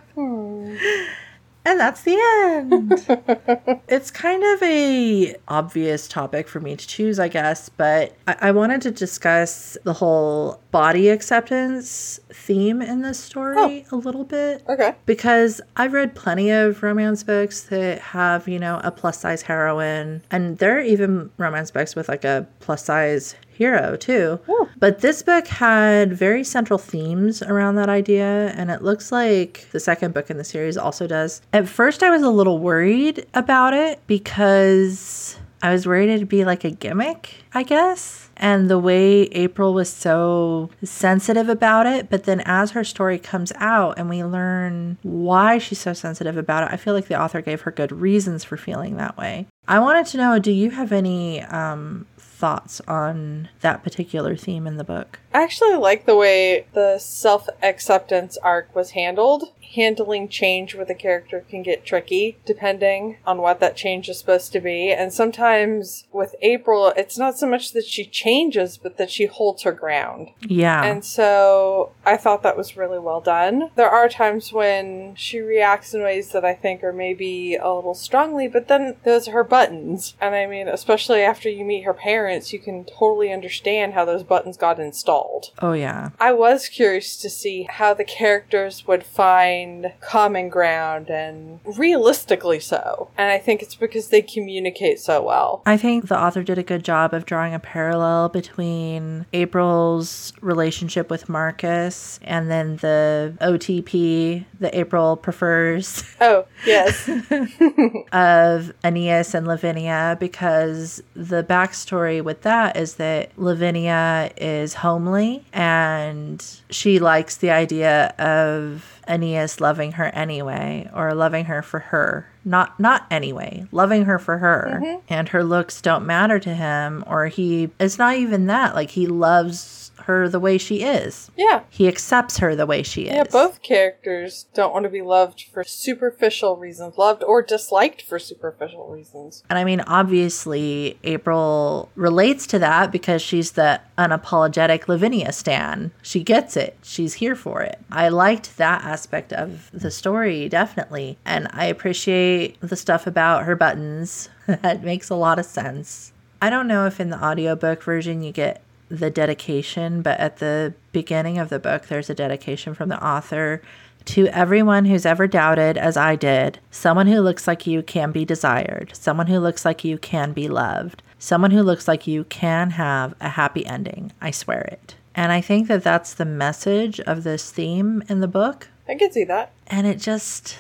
[1.72, 3.82] and that's the end.
[3.88, 8.52] it's kind of a obvious topic for me to choose, I guess, but I-, I
[8.52, 13.96] wanted to discuss the whole body acceptance theme in this story oh.
[13.96, 14.96] a little bit Okay.
[15.06, 20.22] because I've read plenty of romance books that have, you know, a plus size heroine,
[20.30, 24.40] and there are even romance books with like a plus size hero too.
[24.50, 24.68] Oh.
[24.80, 29.80] But this book had very central themes around that idea, and it looks like the
[29.80, 31.42] second book in the series also does.
[31.54, 36.44] At first, I was a little worried about it because I was worried it'd be
[36.44, 38.30] like a gimmick, I guess.
[38.38, 43.52] And the way April was so sensitive about it, but then as her story comes
[43.58, 47.42] out and we learn why she's so sensitive about it, I feel like the author
[47.42, 49.46] gave her good reasons for feeling that way.
[49.68, 52.08] I wanted to know do you have any um,
[52.42, 55.20] thoughts on that particular theme in the book?
[55.32, 59.44] I actually like the way the self acceptance arc was handled.
[59.76, 64.52] Handling change with a character can get tricky depending on what that change is supposed
[64.54, 64.92] to be.
[64.92, 69.64] And sometimes with April, it's not so much that she changes, but that she holds
[69.64, 70.30] her ground.
[70.42, 70.84] Yeah.
[70.84, 73.70] And so I thought that was really well done.
[73.76, 77.96] There are times when she reacts in ways that I think are maybe a little
[77.96, 80.16] strongly, but then those are her buttons.
[80.20, 84.24] And I mean, especially after you meet her parents, you can totally understand how those
[84.24, 85.52] buttons got installed.
[85.62, 86.10] oh, yeah.
[86.20, 89.61] I was curious to see how the characters would find
[90.02, 93.10] common ground and realistically so.
[93.18, 95.62] And I think it's because they communicate so well.
[95.66, 101.10] I think the author did a good job of drawing a parallel between April's relationship
[101.10, 107.10] with Marcus and then the OTP that April prefers Oh, yes.
[108.12, 116.44] of Aeneas and Lavinia because the backstory with that is that Lavinia is homely and
[116.70, 122.28] she likes the idea of Aeneas loving her anyway or loving her for her.
[122.46, 124.80] Not not anyway, loving her for her.
[124.82, 125.00] Mm-hmm.
[125.10, 129.08] And her looks don't matter to him or he it's not even that like he
[129.08, 131.30] loves her the way she is.
[131.38, 131.62] yeah.
[131.70, 133.14] He accepts her the way she is.
[133.14, 138.20] Yeah, both characters don't want to be loved for superficial reasons, loved or disliked for
[138.20, 139.44] superficial reasons.
[139.50, 145.92] And I mean, obviously, April relates to that because she's the unapologetic Lavinia stan.
[146.02, 146.78] She gets it.
[146.84, 147.80] She's here for it.
[147.92, 151.18] I liked that aspect of the story, definitely.
[151.26, 154.30] And I appreciate the stuff about her buttons.
[154.48, 156.14] that makes a lot of sense.
[156.42, 158.62] I don't know if in the audiobook version you get
[158.92, 163.62] the dedication, but at the beginning of the book, there's a dedication from the author
[164.04, 168.26] to everyone who's ever doubted, as I did, someone who looks like you can be
[168.26, 172.72] desired, someone who looks like you can be loved, someone who looks like you can
[172.72, 174.12] have a happy ending.
[174.20, 174.96] I swear it.
[175.14, 178.70] And I think that that's the message of this theme in the book.
[178.88, 179.52] I can see that.
[179.68, 180.58] And it just,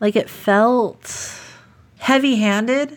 [0.00, 1.40] like, it felt
[1.98, 2.96] heavy handed.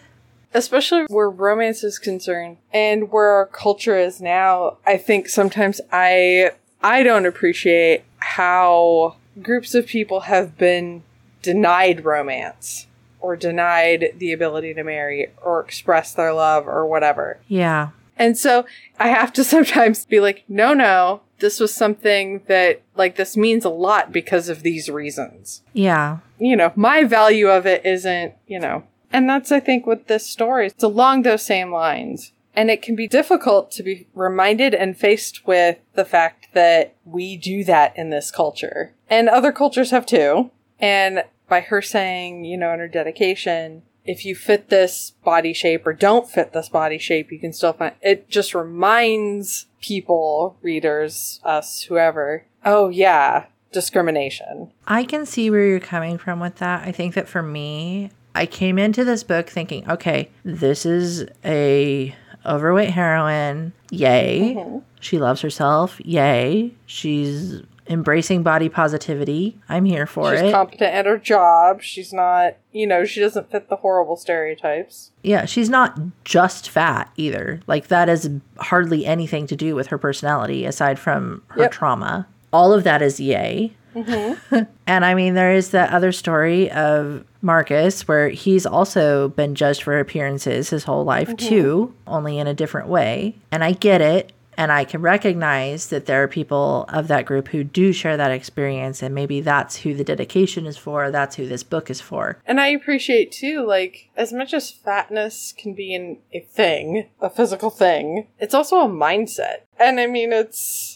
[0.53, 6.51] Especially where romance is concerned and where our culture is now, I think sometimes I
[6.81, 11.03] I don't appreciate how groups of people have been
[11.41, 12.87] denied romance
[13.19, 17.39] or denied the ability to marry or express their love or whatever.
[17.47, 17.89] Yeah.
[18.17, 18.65] And so
[18.99, 23.63] I have to sometimes be like, no, no, this was something that, like, this means
[23.65, 25.63] a lot because of these reasons.
[25.73, 26.19] Yeah.
[26.37, 30.29] You know, my value of it isn't, you know, and that's, I think, with this
[30.29, 30.67] story.
[30.67, 32.31] It's along those same lines.
[32.55, 37.37] And it can be difficult to be reminded and faced with the fact that we
[37.37, 38.93] do that in this culture.
[39.09, 40.51] And other cultures have too.
[40.79, 45.85] And by her saying, you know, in her dedication, if you fit this body shape
[45.85, 51.39] or don't fit this body shape, you can still find it just reminds people, readers,
[51.43, 54.71] us, whoever, oh yeah, discrimination.
[54.87, 56.87] I can see where you're coming from with that.
[56.87, 62.15] I think that for me, I came into this book thinking, okay, this is a
[62.45, 63.73] overweight heroine.
[63.91, 64.55] Yay.
[64.57, 64.81] Mhm.
[64.99, 65.99] She loves herself.
[66.05, 66.71] Yay.
[66.85, 69.57] She's embracing body positivity.
[69.67, 70.43] I'm here for She's it.
[70.45, 71.81] She's competent at her job.
[71.81, 75.11] She's not, you know, she doesn't fit the horrible stereotypes.
[75.23, 77.61] yeah, she's not just fat either.
[77.65, 81.71] Like that is hardly anything to do with her personality aside from her Yep.
[81.71, 82.27] trauma.
[82.53, 83.73] All of that is yay.
[83.95, 84.63] Mm-hmm.
[84.87, 89.83] and I mean, there is that other story of Marcus where he's also been judged
[89.83, 91.47] for appearances his whole life mm-hmm.
[91.47, 93.35] too, only in a different way.
[93.51, 94.33] And I get it.
[94.57, 98.31] And I can recognize that there are people of that group who do share that
[98.31, 99.01] experience.
[99.01, 101.11] And maybe that's who the dedication is for.
[101.11, 102.37] That's who this book is for.
[102.45, 107.29] And I appreciate too, like, as much as fatness can be an, a thing, a
[107.29, 109.61] physical thing, it's also a mindset.
[109.79, 110.88] And I mean, it's,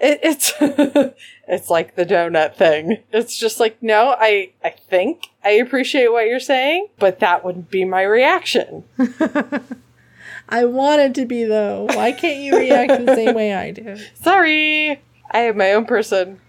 [0.00, 0.52] it, it's,
[1.48, 2.98] it's like the donut thing.
[3.12, 7.70] It's just like, no, I, I think I appreciate what you're saying, but that wouldn't
[7.70, 8.84] be my reaction.
[10.48, 11.86] I wanted to be though.
[11.92, 13.96] Why can't you react the same way I do?
[14.14, 15.00] Sorry.
[15.30, 16.40] I am my own person.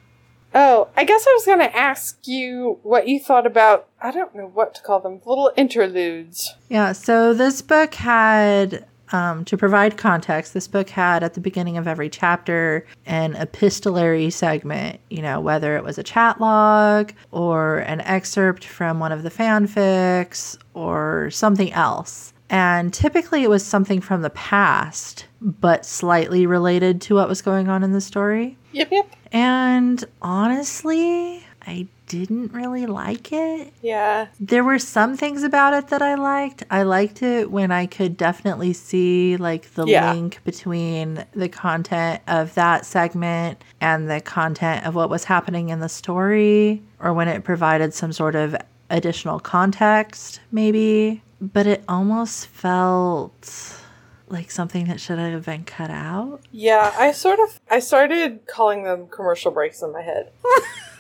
[0.54, 4.36] Oh, I guess I was going to ask you what you thought about, I don't
[4.36, 6.56] know what to call them, little interludes.
[6.68, 11.78] Yeah, so this book had, um, to provide context, this book had at the beginning
[11.78, 17.80] of every chapter an epistolary segment, you know, whether it was a chat log or
[17.80, 22.34] an excerpt from one of the fanfics or something else.
[22.50, 27.70] And typically it was something from the past, but slightly related to what was going
[27.70, 28.58] on in the story.
[28.74, 29.16] Yep, yep.
[29.32, 33.72] And honestly, I didn't really like it.
[33.82, 34.28] Yeah.
[34.38, 36.66] There were some things about it that I liked.
[36.70, 40.12] I liked it when I could definitely see like the Yeah.
[40.12, 45.80] link between the content of that segment and the content of what was happening in
[45.80, 48.58] the story or when it provided some sort of
[48.90, 53.78] additional context maybe, but it almost felt
[54.28, 56.42] like something that should have been cut out.
[56.52, 60.32] Yeah, I sort of I started calling them commercial breaks in my head.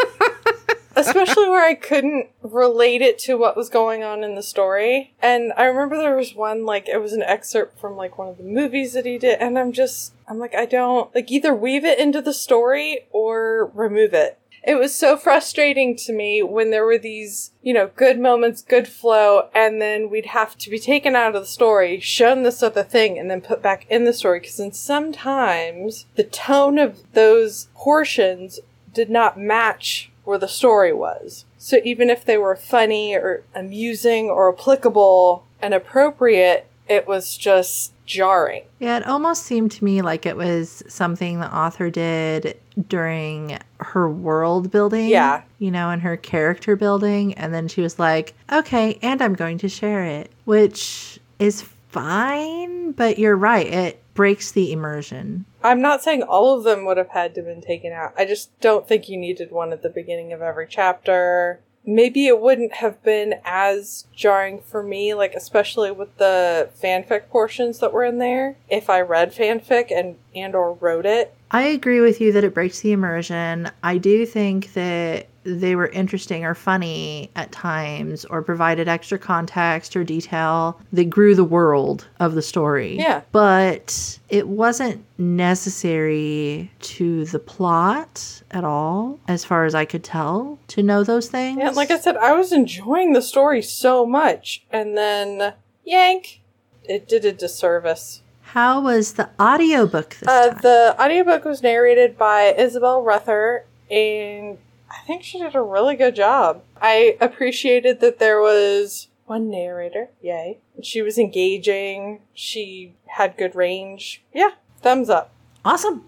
[1.07, 5.13] Especially where I couldn't relate it to what was going on in the story.
[5.21, 8.37] And I remember there was one like it was an excerpt from like one of
[8.37, 11.85] the movies that he did and I'm just I'm like I don't like either weave
[11.85, 14.37] it into the story or remove it.
[14.63, 18.87] It was so frustrating to me when there were these, you know, good moments, good
[18.87, 22.83] flow, and then we'd have to be taken out of the story, shown this other
[22.83, 24.39] thing, and then put back in the story.
[24.39, 28.59] Because then sometimes the tone of those portions
[28.93, 31.45] did not match where the story was.
[31.57, 37.93] So even if they were funny or amusing or applicable and appropriate, it was just
[38.05, 38.63] jarring.
[38.79, 44.09] Yeah, it almost seemed to me like it was something the author did during her
[44.09, 45.07] world building.
[45.07, 45.43] Yeah.
[45.59, 47.33] You know, and her character building.
[47.35, 52.91] And then she was like, okay, and I'm going to share it, which is fine,
[52.91, 53.67] but you're right.
[53.67, 55.45] It breaks the immersion.
[55.63, 58.13] I'm not saying all of them would have had to have been taken out.
[58.17, 61.61] I just don't think you needed one at the beginning of every chapter.
[61.83, 67.79] Maybe it wouldn't have been as jarring for me, like especially with the fanfic portions
[67.79, 68.57] that were in there.
[68.69, 72.53] If I read fanfic and and or wrote it, I agree with you that it
[72.53, 73.69] breaks the immersion.
[73.83, 79.95] I do think that they were interesting or funny at times or provided extra context
[79.95, 82.95] or detail that grew the world of the story.
[82.97, 83.21] Yeah.
[83.31, 90.59] But it wasn't necessary to the plot at all, as far as I could tell,
[90.69, 91.57] to know those things.
[91.59, 95.53] yeah, like I said, I was enjoying the story so much, and then
[95.83, 96.41] yank,
[96.83, 98.21] it did a disservice.
[98.53, 100.59] How was the audiobook this Uh, time?
[100.61, 104.57] the audiobook was narrated by Isabel Ruther, and
[104.89, 106.61] I think she did a really good job.
[106.81, 110.59] I appreciated that there was one narrator, yay.
[110.83, 114.21] She was engaging, she had good range.
[114.33, 114.51] Yeah,
[114.81, 115.31] thumbs up.
[115.63, 116.03] awesome.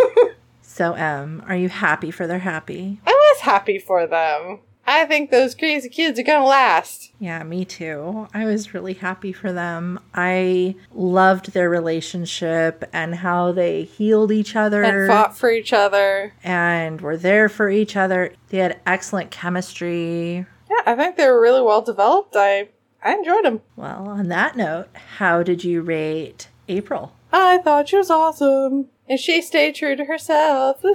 [0.62, 2.98] so, Em, are you happy for their happy?
[3.06, 4.60] I was happy for them.
[4.86, 7.10] I think those crazy kids are gonna last.
[7.18, 8.28] Yeah, me too.
[8.34, 9.98] I was really happy for them.
[10.14, 16.34] I loved their relationship and how they healed each other And fought for each other.
[16.44, 18.34] and were there for each other.
[18.50, 20.46] They had excellent chemistry.
[20.70, 22.34] Yeah, I think they were really well developed.
[22.36, 22.68] I
[23.02, 23.60] I enjoyed them.
[23.76, 24.88] Well, on that note,
[25.18, 27.14] how did you rate April?
[27.32, 28.86] I thought she was awesome.
[29.08, 30.82] And she stayed true to herself.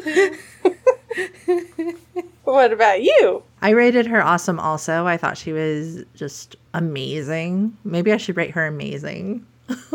[2.44, 3.44] What about you?
[3.61, 5.06] I rated her awesome also.
[5.06, 7.77] I thought she was just amazing.
[7.84, 9.45] Maybe I should rate her amazing.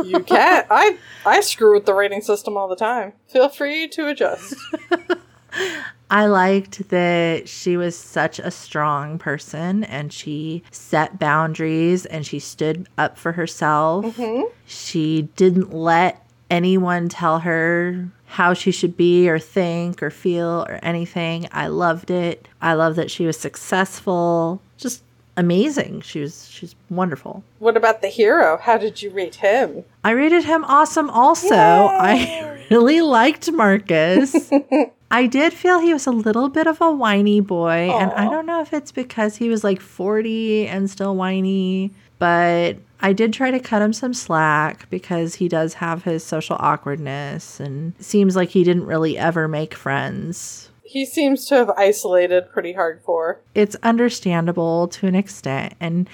[0.03, 0.67] You can't.
[0.71, 3.13] I I screw with the rating system all the time.
[3.29, 4.55] Feel free to adjust.
[6.11, 12.39] I liked that she was such a strong person and she set boundaries and she
[12.39, 14.05] stood up for herself.
[14.05, 14.49] Mm-hmm.
[14.67, 20.81] She didn't let anyone tell her how she should be or think or feel or
[20.83, 21.47] anything.
[21.53, 22.49] I loved it.
[22.61, 24.61] I love that she was successful.
[24.77, 25.05] Just
[25.37, 26.01] amazing.
[26.01, 27.45] She was she's wonderful.
[27.61, 28.59] What about the hero?
[28.61, 29.85] How did you rate him?
[30.03, 31.55] I rated him awesome also.
[31.55, 34.51] I really liked Marcus.
[35.13, 38.47] I did feel he was a little bit of a whiny boy, and I don't
[38.47, 43.51] know if it's because he was like 40 and still whiny, but I did try
[43.51, 48.49] to cut him some slack because he does have his social awkwardness and seems like
[48.49, 50.71] he didn't really ever make friends.
[50.85, 53.41] He seems to have isolated pretty hardcore.
[53.55, 56.09] It's understandable to an extent, and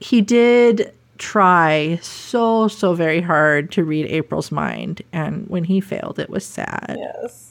[0.00, 6.18] he did try so so very hard to read April's mind and when he failed
[6.18, 6.98] it was sad.
[6.98, 7.50] Yes.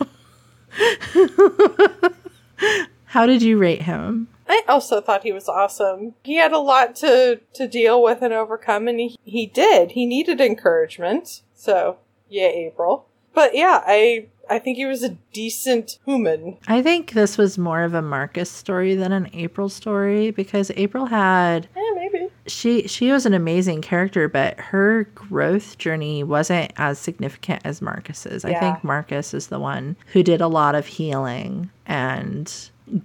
[3.05, 4.27] How did you rate him?
[4.53, 6.13] I also thought he was awesome.
[6.23, 9.91] He had a lot to, to deal with and overcome, and he, he did.
[9.91, 11.41] He needed encouragement.
[11.55, 11.97] So,
[12.29, 13.07] yeah, April.
[13.33, 16.57] But yeah, I I think he was a decent human.
[16.67, 21.07] I think this was more of a Marcus story than an April story because April
[21.07, 22.27] had Yeah, maybe.
[22.45, 28.45] she she was an amazing character, but her growth journey wasn't as significant as Marcus's.
[28.45, 32.53] I think Marcus is the one who did a lot of healing and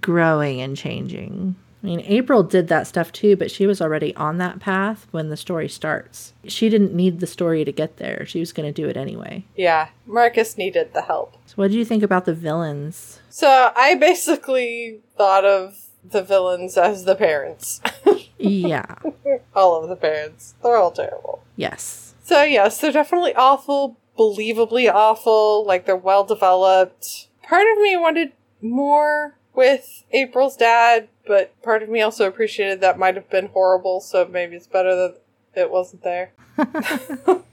[0.01, 1.55] growing and changing.
[1.81, 5.29] I mean, April did that stuff too, but she was already on that path when
[5.29, 6.33] the story starts.
[6.43, 8.25] She didn't need the story to get there.
[8.25, 9.45] She was going to do it anyway.
[9.55, 11.37] Yeah, Marcus needed the help.
[11.45, 13.21] So, what do you think about the villains?
[13.29, 17.81] So I basically thought of the villains as the parents.
[18.37, 18.95] yeah.
[19.55, 20.55] all of the parents.
[20.61, 21.43] They're all terrible.
[21.55, 22.13] Yes.
[22.23, 27.27] So yes, they're definitely awful, believably awful, like they're well developed.
[27.43, 32.97] Part of me wanted more with April's dad, but part of me also appreciated that
[32.99, 35.21] might have been horrible, so maybe it's better that
[35.55, 36.31] it wasn't there.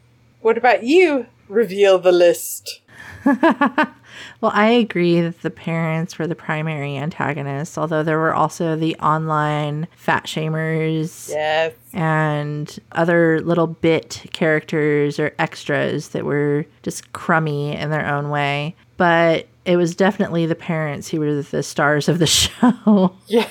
[0.41, 1.27] what about you?
[1.49, 2.81] Reveal the list.
[4.41, 8.97] Well, I agree that the parents were the primary antagonists, although there were also the
[8.97, 11.73] online fat shamers Yes.
[11.93, 18.75] and other little bit characters or extras that were just crummy in their own way.
[18.97, 23.15] But it was definitely the parents who were the stars of the show.
[23.27, 23.49] Yeah.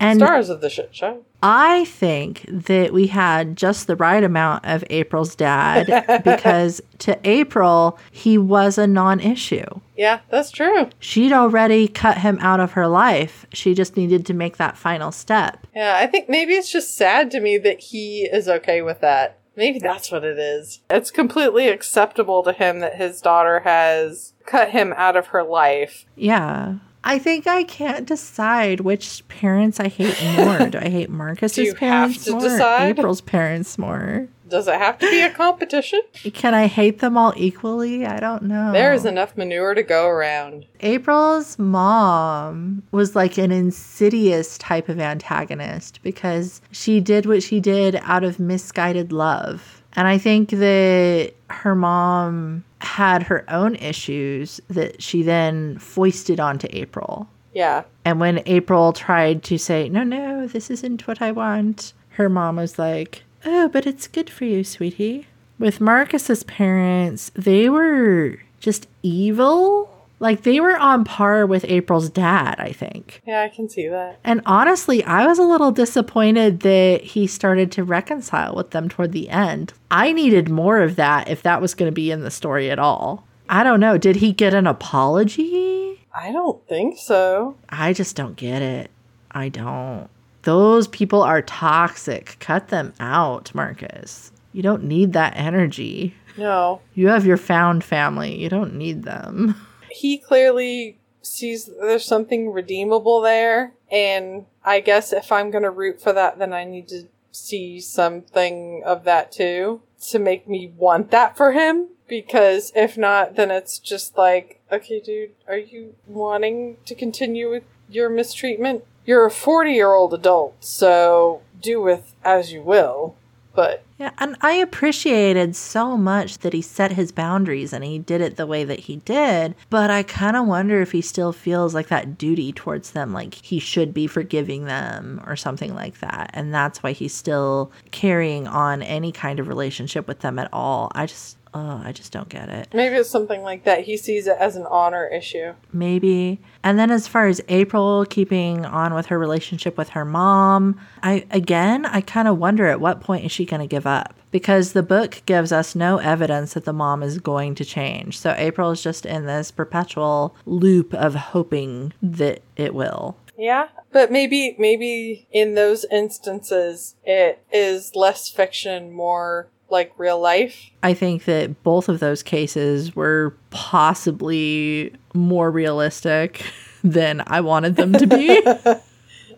[0.00, 1.24] And- Stars of the shit show.
[1.46, 7.98] I think that we had just the right amount of April's dad because to April,
[8.10, 9.66] he was a non issue.
[9.94, 10.88] Yeah, that's true.
[11.00, 13.44] She'd already cut him out of her life.
[13.52, 15.66] She just needed to make that final step.
[15.76, 19.38] Yeah, I think maybe it's just sad to me that he is okay with that.
[19.56, 20.80] Maybe that's what it is.
[20.90, 26.06] It's completely acceptable to him that his daughter has cut him out of her life.
[26.16, 26.76] Yeah.
[27.06, 30.68] I think I can't decide which parents I hate more.
[30.70, 32.40] Do I hate Marcus's Do you have parents to more?
[32.40, 32.98] or decide?
[32.98, 34.28] April's parents more?
[34.54, 36.00] Does it have to be a competition?
[36.32, 38.06] Can I hate them all equally?
[38.06, 38.70] I don't know.
[38.70, 40.64] There is enough manure to go around.
[40.78, 47.96] April's mom was like an insidious type of antagonist because she did what she did
[48.02, 49.82] out of misguided love.
[49.94, 56.68] And I think that her mom had her own issues that she then foisted onto
[56.70, 57.28] April.
[57.54, 57.82] Yeah.
[58.04, 62.54] And when April tried to say, no, no, this isn't what I want, her mom
[62.54, 65.26] was like, oh, but it's good for you, sweetie.
[65.58, 69.90] With Marcus's parents, they were just evil.
[70.20, 73.20] Like they were on par with April's dad, I think.
[73.26, 74.18] Yeah, I can see that.
[74.24, 79.12] And honestly, I was a little disappointed that he started to reconcile with them toward
[79.12, 79.74] the end.
[79.90, 82.78] I needed more of that if that was going to be in the story at
[82.78, 83.26] all.
[83.48, 83.98] I don't know.
[83.98, 86.06] Did he get an apology?
[86.14, 87.56] I don't think so.
[87.68, 88.90] I just don't get it.
[89.30, 90.08] I don't.
[90.44, 92.36] Those people are toxic.
[92.38, 94.30] Cut them out, Marcus.
[94.52, 96.14] You don't need that energy.
[96.36, 96.80] No.
[96.94, 98.36] You have your found family.
[98.36, 99.56] You don't need them.
[99.90, 103.72] He clearly sees there's something redeemable there.
[103.90, 107.80] And I guess if I'm going to root for that, then I need to see
[107.80, 111.88] something of that too to make me want that for him.
[112.06, 117.64] Because if not, then it's just like, okay, dude, are you wanting to continue with
[117.88, 118.84] your mistreatment?
[119.06, 123.16] You're a 40 year old adult, so do with as you will.
[123.54, 128.20] But Yeah, and I appreciated so much that he set his boundaries and he did
[128.20, 129.54] it the way that he did.
[129.70, 133.34] But I kind of wonder if he still feels like that duty towards them, like
[133.34, 136.30] he should be forgiving them or something like that.
[136.34, 140.90] And that's why he's still carrying on any kind of relationship with them at all.
[140.96, 142.68] I just, oh, I just don't get it.
[142.74, 143.84] maybe it's something like that.
[143.84, 145.54] He sees it as an honor issue.
[145.72, 146.40] maybe.
[146.62, 151.26] And then as far as April keeping on with her relationship with her mom, I
[151.30, 154.14] again, I kind of wonder at what point is she going to give up?
[154.30, 158.18] Because the book gives us no evidence that the mom is going to change.
[158.18, 163.16] So April is just in this perpetual loop of hoping that it will.
[163.36, 170.70] Yeah, but maybe maybe in those instances it is less fiction, more like real life.
[170.82, 176.42] I think that both of those cases were possibly more realistic
[176.82, 178.42] than I wanted them to be.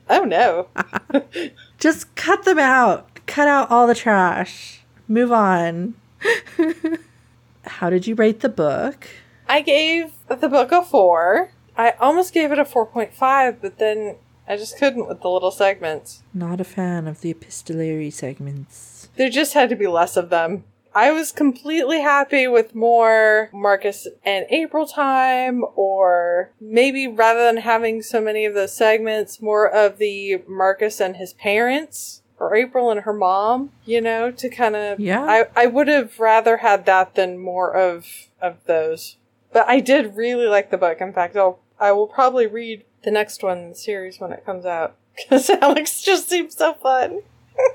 [0.08, 0.68] Oh no.
[1.80, 3.08] Just cut them out.
[3.26, 4.82] Cut out all the trash.
[5.08, 5.94] Move on.
[7.64, 9.08] How did you rate the book?
[9.48, 11.50] I gave the book a 4.
[11.76, 14.16] I almost gave it a 4.5, but then
[14.48, 16.22] I just couldn't with the little segments.
[16.32, 18.95] Not a fan of the epistolary segments.
[19.16, 20.64] There just had to be less of them.
[20.96, 28.00] I was completely happy with more Marcus and April time, or maybe rather than having
[28.00, 33.00] so many of those segments, more of the Marcus and his parents, or April and
[33.00, 34.98] her mom, you know, to kind of.
[34.98, 35.22] Yeah.
[35.22, 38.06] I, I would have rather had that than more of,
[38.40, 39.16] of those.
[39.52, 41.02] But I did really like the book.
[41.02, 44.46] In fact, I'll, I will probably read the next one in the series when it
[44.46, 44.96] comes out.
[45.16, 47.22] Because Alex just seems so fun.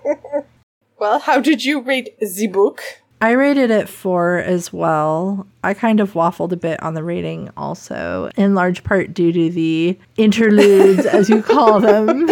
[1.02, 2.84] well, how did you rate the book?
[3.19, 5.48] I rated it four as well.
[5.64, 9.49] I kind of waffled a bit on the rating also, in large part due to
[9.49, 12.30] the interludes, as you call them,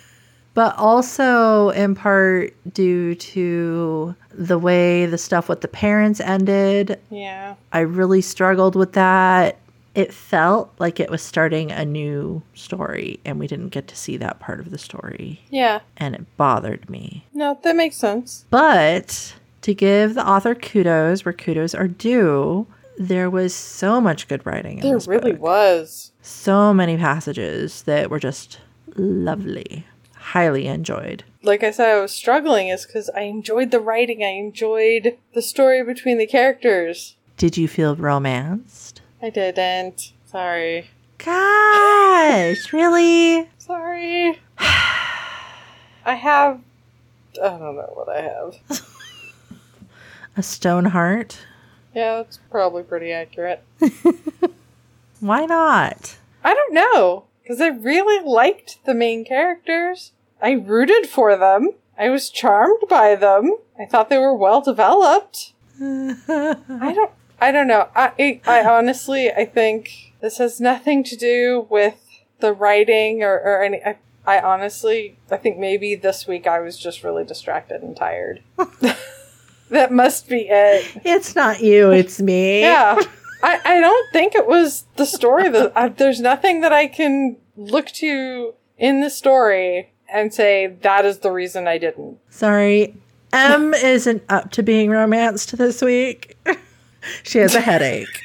[0.54, 6.98] but also in part due to the way the stuff with the parents ended.
[7.10, 7.56] Yeah.
[7.74, 9.58] I really struggled with that.
[9.96, 14.18] It felt like it was starting a new story, and we didn't get to see
[14.18, 15.80] that part of the story, Yeah.
[15.96, 17.24] and it bothered me.
[17.32, 18.44] No, that makes sense.
[18.50, 22.66] But to give the author kudos where kudos are due,
[22.98, 25.40] there was so much good writing in There really book.
[25.40, 26.12] was.
[26.20, 28.60] So many passages that were just
[28.96, 29.86] lovely.
[30.16, 31.24] Highly enjoyed.
[31.42, 34.22] Like I said, I was struggling is because I enjoyed the writing.
[34.24, 37.16] I enjoyed the story between the characters.
[37.38, 39.00] Did you feel romanced?
[39.22, 40.12] I didn't.
[40.26, 40.90] Sorry.
[41.18, 43.48] Gosh, really?
[43.58, 44.38] Sorry.
[44.58, 46.60] I have.
[47.42, 48.58] I don't know what I have.
[50.36, 51.46] A stone heart?
[51.94, 53.62] Yeah, it's probably pretty accurate.
[55.20, 56.18] Why not?
[56.44, 57.24] I don't know.
[57.42, 60.12] Because I really liked the main characters.
[60.42, 61.70] I rooted for them.
[61.98, 63.56] I was charmed by them.
[63.80, 65.52] I thought they were well developed.
[65.80, 67.10] I don't.
[67.40, 67.88] I don't know.
[67.94, 71.94] I, I honestly, I think this has nothing to do with
[72.40, 73.82] the writing or, or any.
[73.84, 73.96] I,
[74.26, 78.42] I honestly, I think maybe this week I was just really distracted and tired.
[79.70, 81.00] that must be it.
[81.04, 82.60] It's not you, it's me.
[82.60, 83.00] Yeah.
[83.42, 87.36] I, I don't think it was the story that I, there's nothing that I can
[87.56, 92.18] look to in the story and say that is the reason I didn't.
[92.30, 92.96] Sorry.
[93.32, 96.36] M isn't up to being romanced this week.
[97.22, 98.22] she has a headache.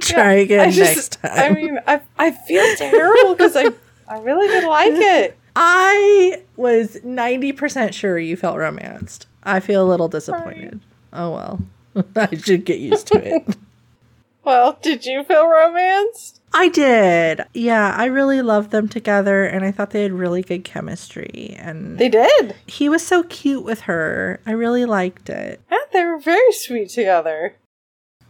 [0.00, 1.30] Try again I next time.
[1.34, 3.66] I mean, I, I feel terrible because I,
[4.08, 5.36] I really did like it.
[5.54, 9.26] I was 90% sure you felt romanced.
[9.42, 10.80] I feel a little disappointed.
[11.12, 11.60] Oh well.
[12.16, 13.56] I should get used to it.
[14.44, 16.40] Well, did you feel romanced?
[16.54, 17.42] I did.
[17.52, 21.98] Yeah, I really loved them together and I thought they had really good chemistry and
[21.98, 22.54] They did.
[22.66, 24.40] he was so cute with her.
[24.46, 25.60] I really liked it.
[25.70, 27.54] Yeah, they were very sweet together.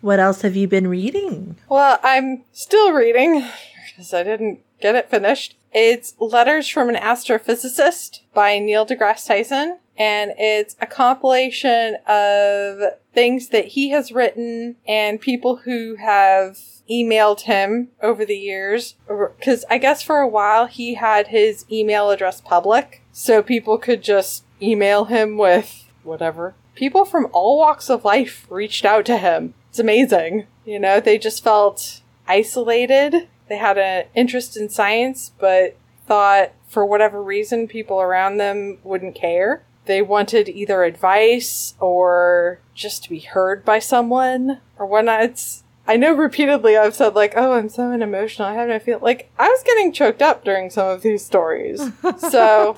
[0.02, 1.56] What else have you been reading?
[1.68, 3.46] Well, I'm still reading
[3.86, 5.56] because I didn't get it finished.
[5.72, 12.80] It's Letters from an Astrophysicist by Neil deGrasse Tyson, and it's a compilation of
[13.14, 16.58] things that he has written and people who have
[16.90, 18.96] emailed him over the years.
[19.06, 24.02] Because I guess for a while he had his email address public, so people could
[24.02, 26.56] just email him with whatever.
[26.74, 29.54] People from all walks of life reached out to him.
[29.72, 30.46] It's amazing.
[30.66, 33.26] You know, they just felt isolated.
[33.48, 35.76] they had an interest in science, but
[36.06, 39.62] thought for whatever reason people around them wouldn't care.
[39.86, 45.22] They wanted either advice or just to be heard by someone or whatnot.
[45.22, 48.50] It's, I know repeatedly I've said like, oh, I'm so unemotional.
[48.50, 51.80] I have no feel like I was getting choked up during some of these stories.
[52.18, 52.76] so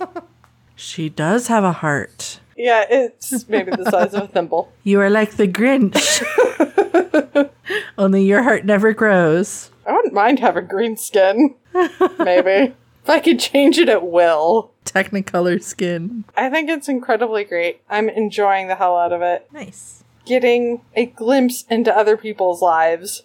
[0.76, 2.38] She does have a heart.
[2.56, 4.72] Yeah, it's maybe the size of a thimble.
[4.84, 6.22] You are like the Grinch.
[7.98, 9.70] Only your heart never grows.
[9.86, 11.54] I wouldn't mind having green skin.
[12.18, 12.74] Maybe.
[13.02, 14.70] if I could change it at will.
[14.84, 16.24] Technicolor skin.
[16.36, 17.80] I think it's incredibly great.
[17.88, 19.46] I'm enjoying the hell out of it.
[19.52, 20.04] Nice.
[20.24, 23.22] Getting a glimpse into other people's lives.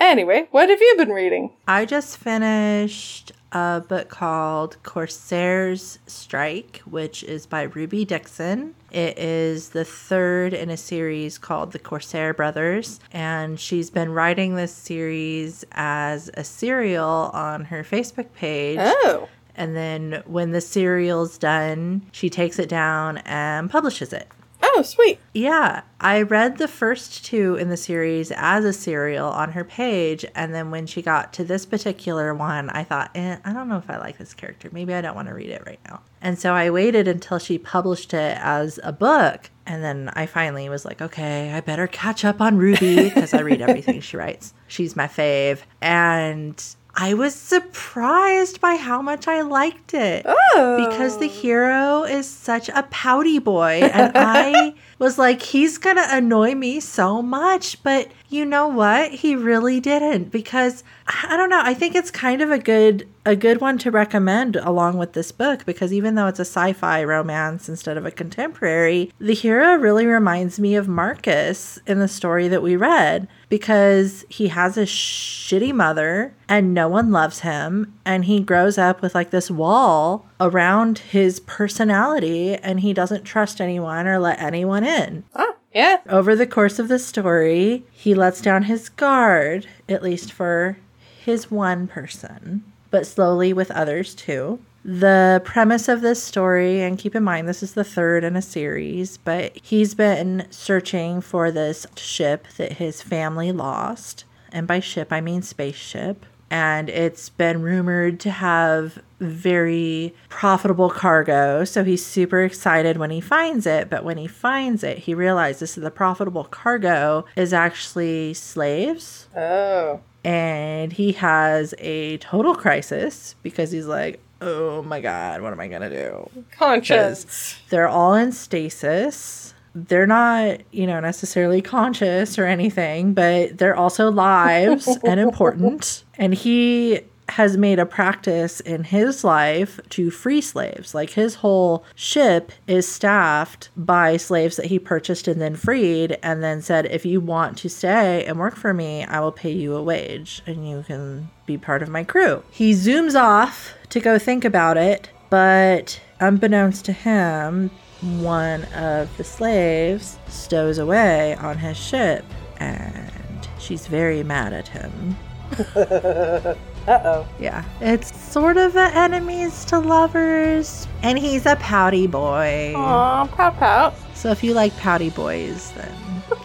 [0.00, 1.52] Anyway, what have you been reading?
[1.68, 8.74] I just finished a book called Corsair's Strike, which is by Ruby Dixon.
[8.90, 14.56] It is the third in a series called The Corsair Brothers, and she's been writing
[14.56, 18.78] this series as a serial on her Facebook page.
[18.80, 19.28] Oh.
[19.54, 24.28] And then when the serial's done, she takes it down and publishes it.
[24.74, 25.18] Oh, sweet.
[25.34, 30.24] Yeah, I read the first two in the series as a serial on her page,
[30.34, 33.76] and then when she got to this particular one, I thought, eh, I don't know
[33.76, 34.70] if I like this character.
[34.72, 36.00] Maybe I don't want to read it right now.
[36.22, 40.68] And so I waited until she published it as a book, and then I finally
[40.70, 44.54] was like, okay, I better catch up on Ruby because I read everything she writes.
[44.68, 45.60] She's my fave.
[45.82, 50.26] And I was surprised by how much I liked it.
[50.26, 50.86] Oh.
[50.88, 56.54] because the hero is such a pouty boy and i was like he's gonna annoy
[56.54, 59.10] me so much but you know what?
[59.12, 63.36] He really didn't because i don't know i think it's kind of a good a
[63.36, 67.68] good one to recommend along with this book because even though it's a sci-fi romance
[67.68, 72.62] instead of a contemporary the hero really reminds me of marcus in the story that
[72.62, 78.40] we read because he has a shitty mother and no one loves him and he
[78.40, 84.18] grows up with like this wall around his personality and he doesn't trust anyone or
[84.18, 85.22] let anyone in.
[85.34, 85.98] Oh, yeah.
[86.08, 90.78] Over the course of the story, he lets down his guard, at least for
[91.22, 94.60] his one person, but slowly with others too.
[94.84, 98.42] The premise of this story, and keep in mind this is the third in a
[98.42, 104.24] series, but he's been searching for this ship that his family lost.
[104.50, 106.26] And by ship, I mean spaceship.
[106.50, 111.64] And it's been rumored to have very profitable cargo.
[111.64, 113.88] So he's super excited when he finds it.
[113.88, 120.00] But when he finds it, he realizes that the profitable cargo is actually slaves Oh.
[120.24, 125.68] and he has a total crisis because he's like, oh my god, what am I
[125.68, 126.28] gonna do?
[126.50, 127.56] Conscious.
[127.70, 129.54] They're all in stasis.
[129.74, 136.04] They're not, you know, necessarily conscious or anything, but they're also lives and important.
[136.18, 137.00] And he
[137.32, 140.94] has made a practice in his life to free slaves.
[140.94, 146.42] Like his whole ship is staffed by slaves that he purchased and then freed, and
[146.42, 149.74] then said, if you want to stay and work for me, I will pay you
[149.74, 152.42] a wage and you can be part of my crew.
[152.50, 159.24] He zooms off to go think about it, but unbeknownst to him, one of the
[159.24, 162.24] slaves stows away on his ship,
[162.58, 165.16] and she's very mad at him.
[166.88, 167.26] Uh oh.
[167.38, 172.72] Yeah, it's sort of a enemies to lovers, and he's a pouty boy.
[172.76, 173.94] Aw, pout pout.
[174.14, 175.94] So if you like pouty boys, then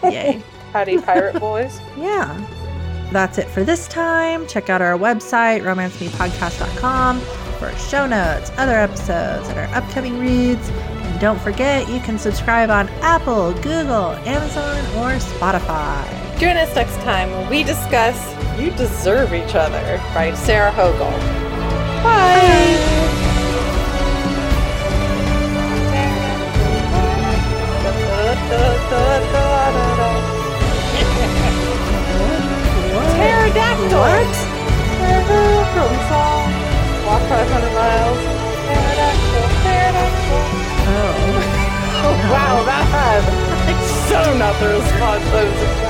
[0.12, 0.42] yay.
[0.72, 1.80] Howdy, pirate boys.
[1.96, 2.46] yeah.
[3.10, 4.46] That's it for this time.
[4.46, 7.20] Check out our website, romancemepodcast.com,
[7.58, 10.68] for show notes, other episodes, and our upcoming reads.
[10.68, 16.27] And don't forget, you can subscribe on Apple, Google, Amazon, or Spotify.
[16.38, 18.16] Join us next time when we discuss
[18.60, 21.10] You Deserve Each Other by Sarah Hogle.
[22.04, 22.78] Bye!
[33.18, 33.98] Pterodactyl!
[33.98, 34.30] What?
[35.74, 36.46] From song
[37.04, 38.20] Walk 500 Miles.
[38.62, 40.38] Pterodactyl, pterodactyl.
[40.86, 41.68] Oh.
[42.00, 43.48] Oh, wow, that had
[44.08, 45.87] so not the response I was expecting.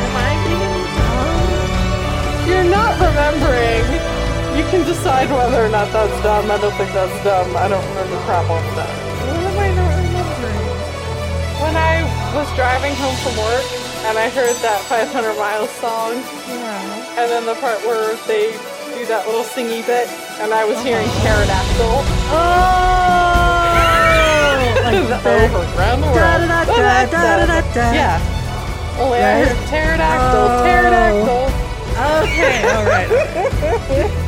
[0.00, 2.48] Am I being dumb?
[2.48, 3.86] You're not remembering.
[4.56, 6.50] You can decide whether or not that's dumb.
[6.50, 7.56] I don't think that's dumb.
[7.56, 8.90] I don't remember crap off that.
[9.30, 10.66] What am I not remembering?
[11.62, 12.02] When I
[12.34, 13.64] was driving home from work
[14.06, 16.14] and I heard that 500 Miles song,
[16.48, 17.20] Yeah.
[17.20, 18.50] and then the part where they
[18.96, 20.08] do that little singy bit,
[20.40, 21.22] and I was hearing uh-huh.
[21.22, 22.02] pterodactyl.
[22.32, 23.39] Oh!
[24.92, 26.18] Like over the- around the world.
[27.94, 28.18] Yeah.
[28.98, 29.56] Oh yeah, Right?
[29.68, 30.62] pterodactyl, Oh.
[30.64, 31.46] pterodactyl.
[32.00, 33.08] Okay, all right.